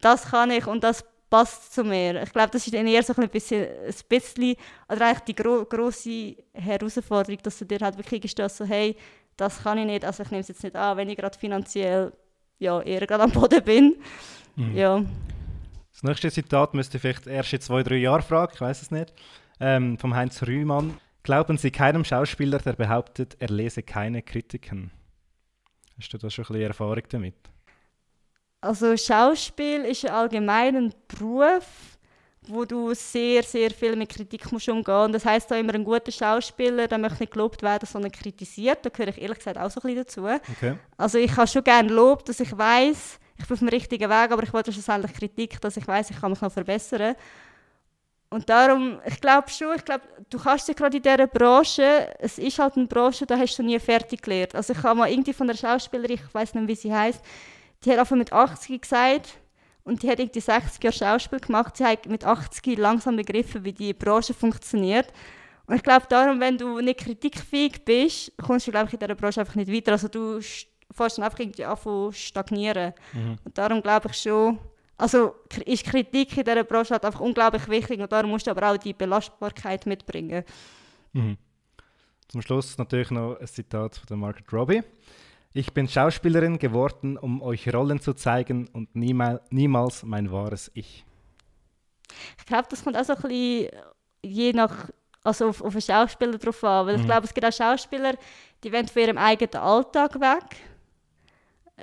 [0.00, 2.24] das kann ich und das passt zu mir.
[2.24, 4.56] Ich glaube, das ist dann eher so ein bisschen, ein bisschen
[4.88, 8.96] oder eigentlich die gro grosse Herausforderung, dass du dir halt wirklich gestehst, so, hey,
[9.36, 12.12] das kann ich nicht, also ich nehme es jetzt nicht an, wenn ich gerade finanziell
[12.58, 13.96] ja, eher gerade am Boden bin.
[14.56, 14.76] Mhm.
[14.76, 15.04] Ja.
[15.92, 18.90] Das nächste Zitat müsste ich vielleicht erst in zwei, drei Jahren fragen, ich weiß es
[18.90, 19.12] nicht.
[19.60, 20.96] Ähm, vom Heinz Rühmann.
[21.22, 24.90] Glauben Sie keinem Schauspieler, der behauptet, er lese keine Kritiken?
[25.98, 27.34] Hast du da schon ein bisschen Erfahrung damit?
[28.60, 31.91] Also Schauspiel ist allgemein ein Beruf,
[32.48, 35.14] wo du sehr, sehr viel mit Kritik musst umgehen musst.
[35.14, 38.78] Das heisst da immer, ein guter Schauspieler, der möchte nicht gelobt werden, sondern kritisiert.
[38.82, 40.52] Da gehöre ich ehrlich gesagt auch so ein bisschen dazu.
[40.56, 40.76] Okay.
[40.96, 44.32] Also ich habe schon gerne Lob, dass ich weiß, ich bin auf dem richtigen Weg,
[44.32, 47.14] aber ich wollte schlussendlich Kritik, dass ich weiß, ich kann mich noch verbessern.
[48.30, 52.38] Und darum, ich glaube schon, ich glaube, du kannst dich gerade in dieser Branche, es
[52.38, 54.54] ist halt eine Branche, da hast du nie fertig gelernt.
[54.54, 57.22] Also ich habe mal irgendwie von der Schauspielerin, ich weiß nicht, wie sie heißt,
[57.84, 59.38] die hat einfach mit 80 gesagt,
[59.84, 61.76] und die hat irgendwie 60 Jahre Schauspiel gemacht.
[61.76, 65.12] Sie hat mit 80 langsam begriffen, wie die Branche funktioniert.
[65.66, 69.14] Und ich glaube, darum, wenn du nicht kritikfähig bist, kommst du, glaube ich, in dieser
[69.14, 69.92] Branche einfach nicht weiter.
[69.92, 72.92] Also du fährst dann einfach irgendwie an zu stagnieren.
[73.12, 73.38] Mhm.
[73.44, 74.58] Und darum glaube ich schon,
[74.96, 78.70] also ist Kritik in dieser Branche halt einfach unglaublich wichtig und darum musst du aber
[78.70, 80.44] auch die Belastbarkeit mitbringen.
[81.12, 81.36] Mhm.
[82.28, 84.82] Zum Schluss natürlich noch ein Zitat von Margaret Robbie.
[85.54, 91.04] Ich bin Schauspielerin geworden, um euch Rollen zu zeigen und niemal, niemals mein wahres Ich.
[92.38, 93.68] Ich glaube, das kommt auch so ein bisschen
[94.22, 94.88] je nach,
[95.22, 96.86] also auf, auf einen Schauspieler drauf an.
[96.86, 97.00] Weil mhm.
[97.00, 98.14] ich glaube, es gibt auch Schauspieler,
[98.64, 100.56] die wollen von ihrem eigenen Alltag weg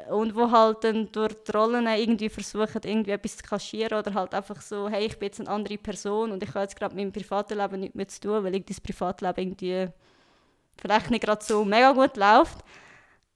[0.09, 4.34] und wo halt dann durch die Rollen irgendwie versuchen, irgendwie etwas zu kaschieren oder halt
[4.34, 7.05] einfach so, hey, ich bin jetzt eine andere Person und ich habe jetzt gerade mit
[7.05, 9.88] meinem Privatleben nichts mehr zu tun, weil das Privatleben irgendwie
[10.78, 12.63] vielleicht nicht gerade so mega gut läuft.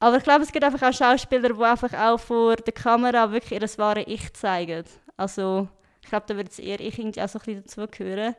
[0.03, 3.61] Aber ich glaube, es gibt einfach auch Schauspieler, die einfach auch vor der Kamera wirklich
[3.61, 4.83] ihr wahres Ich zeigen.
[5.15, 5.69] Also
[6.01, 8.35] ich glaube, da würde jetzt eher ich irgendwie auch so ein bisschen dazugehören.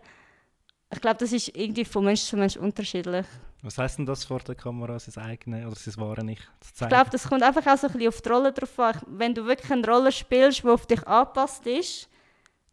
[0.92, 3.24] Ich glaube, das ist irgendwie von Mensch zu Mensch unterschiedlich.
[3.62, 6.92] Was heißt denn das vor der Kamera, sein eigenes oder sein wahres Ich zu zeigen?
[6.92, 9.00] Ich glaube, das kommt einfach auch so ein bisschen auf die Rolle drauf an.
[9.06, 12.10] Wenn du wirklich eine Rolle spielst, die auf dich angepasst ist,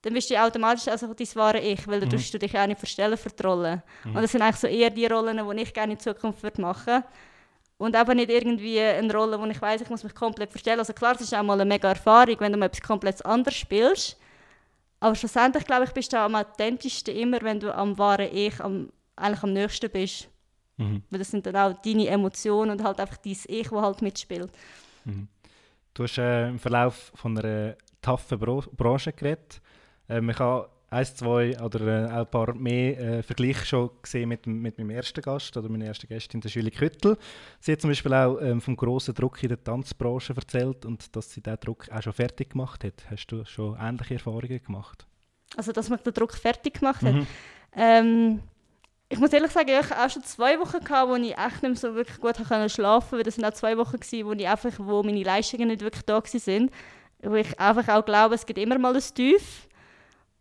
[0.02, 2.22] dann bist du automatisch also dein wahre Ich, weil dann mhm.
[2.30, 3.84] du dich auch nicht verstellen für die Rolle.
[4.04, 4.18] Mhm.
[4.18, 6.88] Und das sind eigentlich so eher die Rollen, die ich gerne in Zukunft würde machen
[6.88, 7.06] würde.
[7.82, 10.78] Und aber nicht irgendwie eine Rolle, wo ich weiß, ich muss mich komplett verstellen.
[10.78, 13.58] Also klar, es ist auch mal eine mega Erfahrung, wenn du mal etwas komplett anderes
[13.58, 14.20] spielst.
[15.00, 18.92] Aber schlussendlich, glaube ich, bist du am authentischsten immer, wenn du am wahren Ich am,
[19.16, 20.30] eigentlich am nächsten bist.
[20.78, 21.02] Mhm.
[21.10, 24.52] Weil das sind dann auch deine Emotionen und halt einfach dein Ich, das halt mitspielt.
[25.06, 25.28] Mhm.
[25.96, 29.60] Du hast äh, im Verlauf von einer taffen Branche geredet.
[30.08, 34.46] Äh, man kann ein, zwei oder äh, ein paar mehr äh, Vergleiche schon gesehen mit,
[34.46, 37.18] mit meinem ersten Gast oder meiner ersten Gästin, der Julie Küttel.
[37.62, 41.32] Sie hat zum Beispiel auch ähm, vom grossen Druck in der Tanzbranche erzählt und dass
[41.32, 43.06] sie diesen Druck auch schon fertig gemacht hat.
[43.10, 45.08] Hast du schon ähnliche Erfahrungen gemacht?
[45.56, 47.14] Also, dass man den Druck fertig gemacht hat?
[47.14, 47.28] Mhm.
[47.74, 48.40] Ähm,
[49.08, 51.64] ich muss ehrlich sagen, ich hatte auch schon zwei Wochen, gehabt, wo ich echt nicht
[51.64, 54.48] mehr so wirklich gut schlafen konnte, weil das sind auch zwei Wochen, gewesen, wo, ich
[54.48, 56.70] einfach, wo meine Leistungen nicht wirklich da waren.
[57.24, 59.70] Wo ich einfach auch glaube, es gibt immer mal ein Tief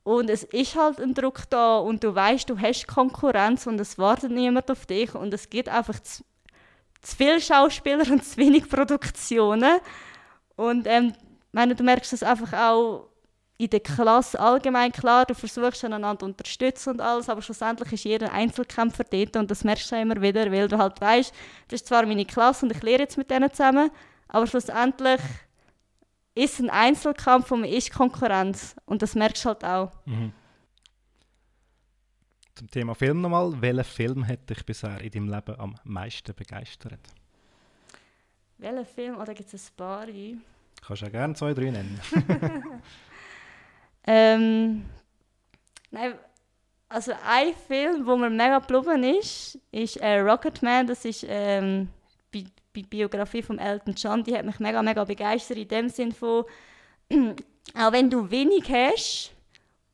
[0.02, 3.98] und es ist halt ein Druck da und du weißt, du hast Konkurrenz und es
[3.98, 6.24] wartet niemand auf dich und es gibt einfach zu,
[7.02, 9.78] zu viele Schauspieler und zu wenig Produktionen.
[10.56, 11.12] Und ähm,
[11.52, 13.10] meine, du merkst das einfach auch
[13.58, 18.04] in der Klasse allgemein klar, du versuchst einander zu unterstützen und alles, aber schlussendlich ist
[18.04, 21.34] jeder Einzelkämpfer dort und das merkst du immer wieder, weil du halt weißt,
[21.68, 23.90] das ist zwar meine Klasse und ich lehre jetzt mit denen zusammen,
[24.28, 25.20] aber schlussendlich
[26.34, 28.76] ist ein Einzelkampf und man ist Konkurrenz.
[28.86, 29.92] Und das merkst du halt auch.
[30.04, 30.32] Mhm.
[32.54, 33.60] Zum Thema Film nochmal.
[33.60, 37.00] Welcher Film hat dich bisher in deinem Leben am meisten begeistert?
[38.58, 39.16] Welcher Film?
[39.18, 40.06] Oder gibt es ein paar?
[40.86, 42.00] Kannst du auch gerne zwei, drei nennen.
[44.06, 44.84] ähm,
[45.90, 46.14] nein,
[46.88, 50.86] also ein Film, wo mir mega geblieben ist, ist äh, Rocketman.
[50.86, 51.88] Das ist ähm,
[52.74, 56.44] die Biografie von Elton John, die hat mich mega, mega begeistert in dem Sinn von,
[57.74, 59.32] auch wenn du wenig hast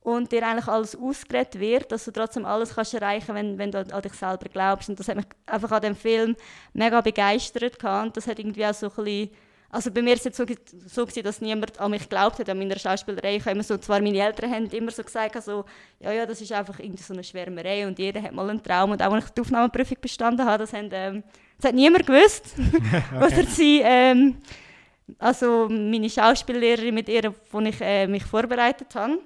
[0.01, 3.79] und dir eigentlich alles ausgeredet wird, dass du trotzdem alles kannst erreichen wenn, wenn du
[3.79, 4.89] an dich selber glaubst.
[4.89, 6.35] Und das hat mich einfach an dem Film
[6.73, 7.83] mega begeistert.
[7.83, 9.29] Und das hat irgendwie auch so ein bisschen
[9.69, 10.45] also bei mir war es so,
[10.85, 13.35] so dass niemand an mich geglaubt hat, an meiner Schauspielerei.
[13.35, 15.65] Ich habe immer so, zwar meine Eltern haben immer so gesagt, also,
[15.99, 18.91] ja, ja, das ist einfach irgendwie so eine Schwärmerei und jeder hat mal einen Traum.
[18.91, 21.23] Und auch wenn ich die Aufnahmeprüfung bestanden habe, das, haben, ähm,
[21.57, 22.55] das hat niemand gewusst.
[23.15, 24.37] Oder sie, ähm,
[25.19, 29.19] also meine Schauspiellehrerin, mit ihr, wo ich äh, mich vorbereitet habe.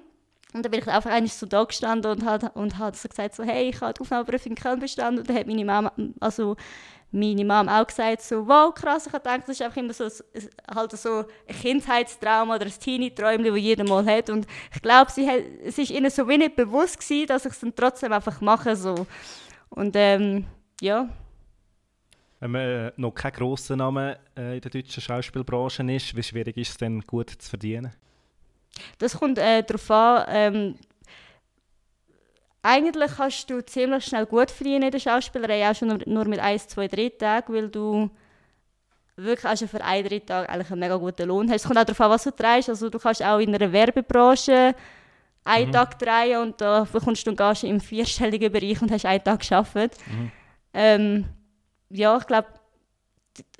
[0.54, 3.34] Und dann bin ich einfach eigentlich so da gestanden und hat, und hat so gesagt,
[3.34, 5.20] so, hey, ich habe die Aufnahmeprüfung in Köln bestanden.
[5.20, 6.56] Und dann hat meine Mama, also
[7.10, 10.08] meine Mom auch gesagt, so, wow, krass, ich habe gedacht, das ist einfach immer so,
[10.74, 14.30] halt so ein Kindheitstrauma oder ein Teenie-Träumchen, das jeder mal hat.
[14.30, 17.60] Und ich glaube, sie hat, es war ihnen so wenig bewusst gewesen, dass ich es
[17.60, 18.76] dann trotzdem einfach mache.
[18.76, 19.06] So.
[19.70, 20.46] Und ähm,
[20.80, 21.08] ja.
[22.42, 26.56] Wenn man äh, noch kein grosser Name äh, in der deutschen Schauspielbranche ist, wie schwierig
[26.56, 27.92] ist es denn, gut zu verdienen?
[28.98, 30.74] Das kommt äh, darauf an, ähm,
[32.60, 36.66] eigentlich kannst du ziemlich schnell gut verdienen in der Schauspielerei, auch schon nur mit 1,
[36.66, 38.10] 2, 3 Tagen, weil du
[39.14, 41.62] wirklich also für einen drei Tag eigentlich einen mega guten Lohn hast.
[41.62, 42.68] Es kommt auch darauf an, was du drehst.
[42.68, 44.74] Also du kannst auch in einer Werbebranche
[45.44, 45.72] einen mhm.
[45.72, 49.48] Tag drehen und da bekommst du einen Gage im vierstelligen Bereich und hast einen Tag
[49.48, 49.96] gearbeitet.
[50.08, 50.32] Mhm.
[50.74, 51.24] Ähm,
[51.92, 52.48] ja, ich glaube,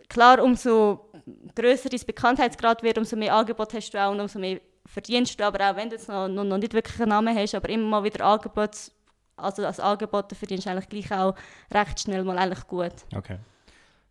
[0.08, 1.10] klar, umso
[1.54, 5.44] grösser dein Bekanntheitsgrad wird, umso mehr Angebot hast du auch und umso mehr verdienst du,
[5.44, 7.86] aber auch wenn du jetzt noch, noch, noch nicht wirklich einen Namen hast, aber immer
[7.86, 8.90] mal wieder Angebot,
[9.36, 11.34] also als Angebot verdienst du eigentlich gleich auch
[11.72, 12.94] recht schnell mal eigentlich gut.
[13.14, 13.38] Okay.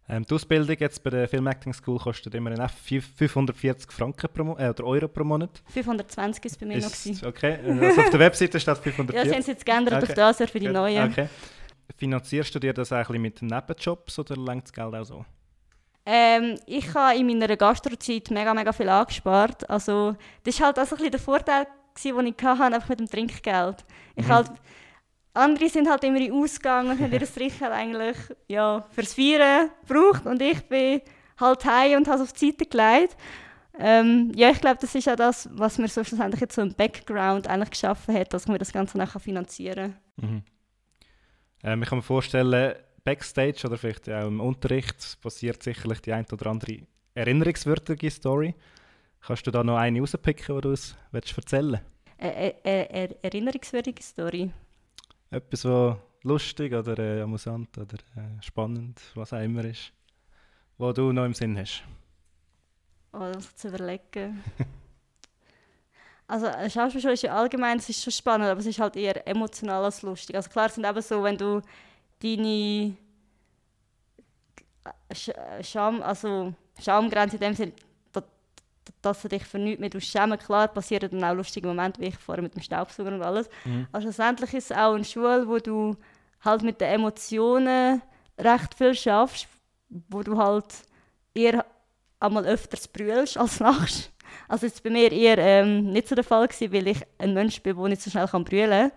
[0.10, 4.70] Ähm, die Ausbildung jetzt bei der Film Acting School kostet immerhin 540 Franken pro, äh,
[4.70, 5.62] oder Euro pro Monat.
[5.68, 7.30] 520 ist bei mir ist, noch.
[7.30, 9.16] Okay, also auf der Webseite steht 540.
[9.16, 10.12] ja, sie haben es jetzt geändert okay.
[10.12, 11.12] auf das für die neuen.
[11.12, 11.30] Okay.
[11.98, 15.26] Finanzierst du dir das bisschen mit Nebenjobs oder längt das Geld auch so?
[16.06, 19.70] Ähm, ich habe in meiner Gastrozeit mega, mega viel angespart.
[19.70, 21.68] Also, das war halt also ein der Vorteil,
[22.04, 23.86] den ich hatte, einfach mit dem Trinkgeld.
[24.16, 24.32] Ich mhm.
[24.32, 24.52] halt,
[25.34, 28.18] andere sind halt immer in Ausgang und haben ihr Trinkgeld eigentlich
[28.48, 31.02] ja, fürs Feiern gebraucht und ich bin
[31.40, 33.16] halt heim und habe es auf die Seite gelegt.
[33.78, 36.74] Ähm, ja, ich glaube, das ist auch das, was mir so schlussendlich jetzt so im
[36.74, 40.30] Background eigentlich geschaffen hat, dass man das Ganze nachher finanzieren kann.
[40.30, 40.44] Mhm.
[41.64, 46.26] Ähm, ich kann mir vorstellen, Backstage oder vielleicht auch im Unterricht passiert sicherlich die ein
[46.32, 46.80] oder andere
[47.16, 48.56] erinnerungswürdige Story.
[49.22, 51.84] Kannst du da noch eine rauspicken, die du uns erzählen willst?
[52.18, 54.52] Äh, äh, erinnerungswürdige Story?
[55.32, 59.92] Etwas, was lustig oder äh, amüsant oder äh, spannend, was auch immer ist,
[60.78, 61.84] was du noch im Sinn hast.
[63.14, 64.44] Oh, das zu überlegen.
[66.32, 69.84] also Schauspielschule ist ja allgemein, es ist schon spannend, aber es ist halt eher emotional
[69.84, 70.34] als lustig.
[70.36, 71.62] Also klar sind eben so, wenn du
[72.24, 72.96] deine
[75.62, 77.74] Scham, also Schamgrenze in dem Sinne,
[78.14, 78.24] dass,
[79.02, 82.18] dass du dich für nichts mehr schämen Klar passieren dann auch lustige Momente, wie ich
[82.18, 83.50] vorher mit dem Staubsauger und alles.
[83.66, 83.88] Mhm.
[83.92, 85.98] Aber schlussendlich ist es auch eine Schule, wo du
[86.46, 88.02] halt mit den Emotionen
[88.38, 89.48] recht viel schaffst,
[89.90, 90.84] wo du halt
[91.34, 91.66] eher
[92.22, 94.12] einmal öfters brüllst als lachst.
[94.52, 97.64] Also jetzt bei mir eher ähm, nicht so der Fall gewesen, weil ich ein Mensch
[97.64, 98.92] bin, der nicht so schnell brüllen kann.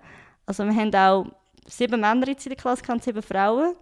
[0.47, 1.27] Also wir haben auch
[1.69, 3.77] sieben Männer in der Klasse gehabt, sieben Frauen.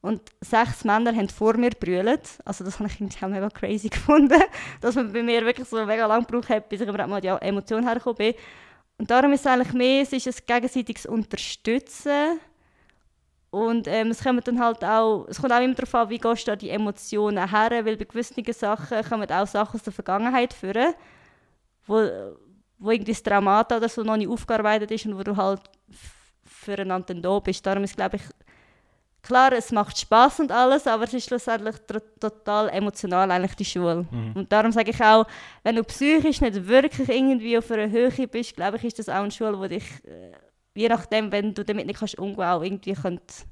[0.00, 2.28] Und sechs Männer haben vor mir brüllt.
[2.44, 4.42] Also das habe ich auch mega crazy gefunden,
[4.80, 7.28] dass man bei mir wirklich so mega lange gebraucht hat, bis ich überhaupt mal die
[7.28, 8.34] Emotion hergekommen bin.
[8.98, 12.40] Und darum ist es eigentlich mehr, es ist ein gegenseitiges Unterstützen.
[13.52, 16.46] Und ähm, es kommt dann halt auch, es kommt auch immer darauf an, wie gehst
[16.46, 20.54] du da die Emotionen her, weil bei gewissen Sachen kommen auch Sachen aus der Vergangenheit
[20.54, 20.94] führen,
[21.86, 21.96] wo,
[22.78, 25.60] wo irgendwie das Traumat oder so noch nicht aufgearbeitet ist und wo du halt
[26.46, 27.66] füreinander da bist.
[27.66, 28.22] Darum ist, glaube ich,
[29.20, 31.76] klar, es macht Spaß und alles, aber es ist schlussendlich
[32.18, 34.06] total emotional eigentlich die Schule.
[34.10, 34.32] Mhm.
[34.34, 35.26] Und darum sage ich auch,
[35.62, 39.16] wenn du psychisch nicht wirklich irgendwie auf einer Höhe bist, glaube ich, ist das auch
[39.16, 40.32] eine Schule, wo dich, äh,
[40.74, 43.46] je nachdem, wenn du damit nicht kannst umgehen, auch irgendwie könnt,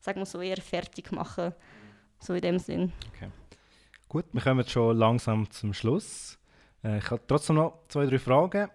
[0.00, 1.52] sagen wir so, eher fertig machen.
[2.20, 2.92] So in dem Sinn.
[3.14, 3.30] Okay.
[4.08, 6.38] Gut, wir kommen jetzt schon langsam zum Schluss.
[6.82, 8.68] Äh, ich habe trotzdem noch zwei, drei Fragen.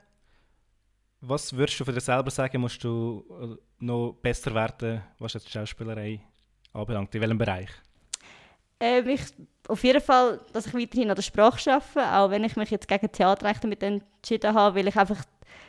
[1.21, 5.47] Was würdest du für dich selber sagen, musst du äh, noch besser werden, was jetzt
[5.47, 6.21] die Schauspielerei
[6.73, 7.13] anbelangt?
[7.15, 7.69] In welchem Bereich?
[8.85, 9.21] Ähm, ich,
[9.69, 12.85] auf jeden Fall, dass ich weiterhin an der Sprache arbeite, auch wenn ich mich jetzt
[12.85, 15.23] gegen Theaterrechte mit entschieden habe, weil ich einfach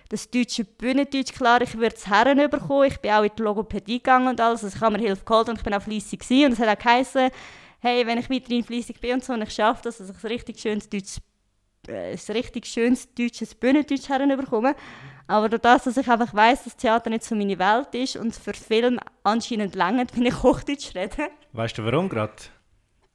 [0.08, 2.90] das deutsche Bühnendeutsch, klar, ich würde es herbekommen.
[2.90, 5.48] Ich bin auch in die Logopädie gegangen und alles, also ich habe mir Hilfe geholt
[5.48, 6.46] und ich bin auch fleissig gewesen.
[6.46, 7.30] und es hat auch geheißen,
[7.78, 10.26] hey, wenn ich weiterhin fleissig bin und so und ich schaffe das, dass ich ein
[10.26, 11.18] richtig schönes Deutsch
[11.86, 14.74] äh, ein richtig schönes deutsches Bühnendeutsch herbekomme.
[15.28, 18.34] Aber durch das, dass ich einfach weiss, dass Theater nicht so meine Welt ist und
[18.34, 21.28] für Film anscheinend länger, wenn ich Hochdeutsch rede.
[21.52, 22.32] Weißt du warum gerade?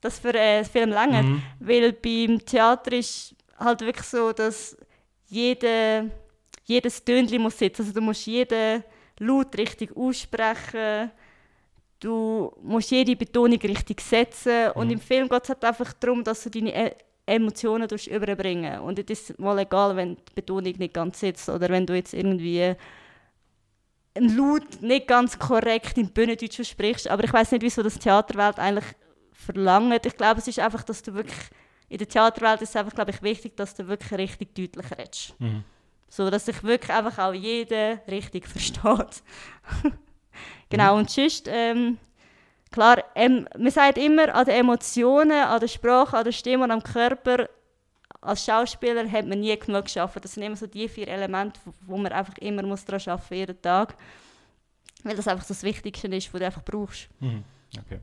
[0.01, 1.23] Das für äh, Film länger.
[1.23, 1.41] Mhm.
[1.59, 4.77] Weil beim Theater ist halt wirklich so, dass
[5.27, 6.09] jede,
[6.65, 7.81] jedes Tönchen muss sitzen.
[7.81, 8.83] Also du musst jeden
[9.19, 11.11] Laut richtig aussprechen.
[11.99, 14.67] Du musst jede Betonung richtig setzen.
[14.67, 14.71] Mhm.
[14.75, 16.95] Und im Film geht es halt einfach darum, dass du deine
[17.25, 21.85] Emotionen überbringen Und es ist mal egal, wenn die Betonung nicht ganz sitzt oder wenn
[21.85, 22.75] du jetzt irgendwie
[24.15, 27.07] ein Laut nicht ganz korrekt in Bühnendeutsch sprichst.
[27.07, 28.85] Aber ich weiß nicht, wieso das Theaterwelt eigentlich
[29.39, 30.05] verlangt.
[30.05, 31.37] Ich glaube, es ist einfach, dass du wirklich
[31.89, 35.33] in der Theaterwelt ist es einfach, glaube ich, wichtig, dass du wirklich richtig deutlich redest.
[35.39, 35.63] Mhm.
[36.07, 39.23] So, dass sich wirklich einfach auch jeder richtig versteht.
[40.69, 40.99] genau, mhm.
[40.99, 41.97] und sonst, ähm,
[42.71, 46.71] klar, ähm, man sagt immer, an den Emotionen, an der Sprache, an der Stimme und
[46.71, 47.49] am Körper,
[48.21, 50.23] als Schauspieler hat man nie genug geschafft.
[50.23, 53.37] Das sind immer so die vier Elemente, wo man einfach immer muss daran arbeiten muss,
[53.37, 53.95] jeden Tag.
[55.03, 57.07] Weil das einfach das Wichtigste ist, was du einfach brauchst.
[57.21, 57.43] Mhm.
[57.79, 57.99] Okay.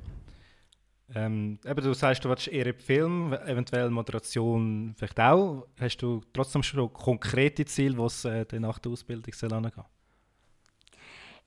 [1.14, 5.66] Ähm, eben, du sagst, du willst eher Film, eventuell Moderation vielleicht auch.
[5.78, 9.52] Hast du trotzdem schon konkrete Ziele, was äh, nach der Ausbildung soll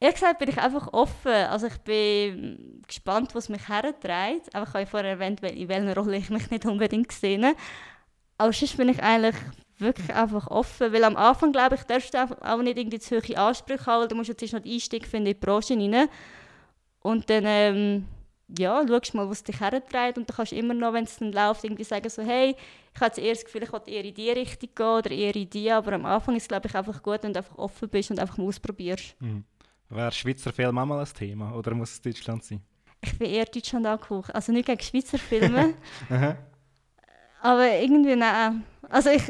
[0.02, 1.32] Ehrlich gesagt bin ich einfach offen.
[1.32, 4.56] Also ich bin gespannt, was mich herträgt.
[4.56, 7.54] Aber ich habe vorher erwähnt, in welcher Rolle ich mich nicht unbedingt gesehen
[8.38, 9.36] Aber sonst bin ich eigentlich
[9.78, 10.94] wirklich einfach offen.
[10.94, 14.08] Weil am Anfang, glaube ich, darfst du auch nicht irgendwie zu hohe Ansprüche haben, weil
[14.08, 16.08] du musst jetzt noch den Einstieg finden in die Branche rein.
[17.02, 17.44] Und dann...
[17.46, 18.06] Ähm,
[18.58, 21.32] ja, schaust mal, was dich hertreibt und dann kannst du immer noch, wenn es dann
[21.32, 22.56] läuft, irgendwie sagen so, hey,
[22.94, 25.72] ich habe das Gefühl, ich wollte eher in die Richtung gehen oder eher in die,
[25.72, 28.20] aber am Anfang ist es, glaube ich, einfach gut, wenn du einfach offen bist und
[28.20, 29.16] einfach mal ausprobierst.
[29.20, 29.44] Mhm.
[29.90, 32.62] Wäre Schweizer Film auch mal ein Thema oder muss es Deutschland sein?
[33.02, 35.74] Ich bin eher Deutschland angehaucht, also nicht gegen Schweizer Filme,
[37.42, 38.64] aber irgendwie nein.
[38.90, 39.24] Also ich,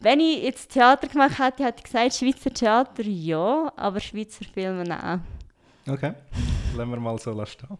[0.00, 4.84] wenn ich jetzt Theater gemacht hätte, hätte ich gesagt, Schweizer Theater ja, aber Schweizer Filme
[4.84, 5.22] nein.
[5.88, 6.12] Okay,
[6.76, 7.78] lassen wir mal so stehen.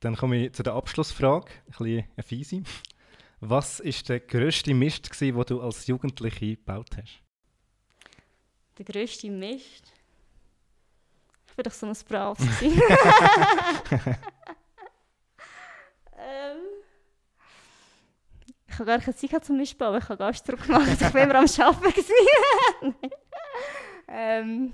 [0.00, 2.62] Dann komme ich zu der Abschlussfrage, ein bisschen eine fiese.
[3.40, 7.22] Was war der grösste Mist, den du als Jugendliche gebaut hast?
[8.78, 9.92] Der grösste Mist?
[11.46, 12.42] Ich war doch so ein Braves.
[12.62, 12.76] ähm,
[18.68, 20.88] ich habe gar keine Zeit zum Mist bauen, ich habe Gastdruck gemacht.
[20.92, 22.94] Ich war immer am Arbeiten.
[24.08, 24.72] ähm,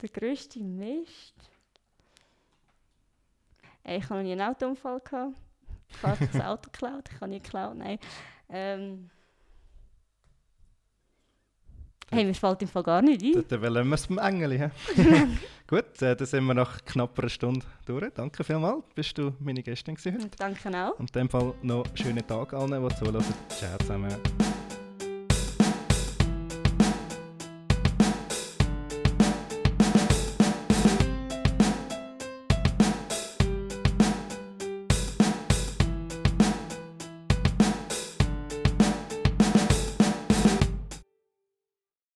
[0.00, 1.51] der grösste Mist?
[3.84, 5.00] Ich hatte nie einen Autounfall.
[5.00, 5.36] Gehabt.
[5.90, 7.08] Ich habe das Auto geklaut.
[7.12, 7.98] Ich habe nie geklaut, nein.
[8.48, 9.10] Ähm,
[12.10, 13.44] hey, mir fällt im Fall gar nicht ein.
[13.48, 14.70] Dann wollen wir es beim Engel.
[15.66, 18.12] Gut, äh, dann sind wir nach knapp einer Stunde durch.
[18.14, 20.28] Danke vielmals, bist du meine Gästin heute.
[20.36, 20.98] Danke auch.
[20.98, 23.24] Und in dem Fall noch einen schönen Tag allen, die zuhören.
[23.48, 24.51] Ciao zusammen.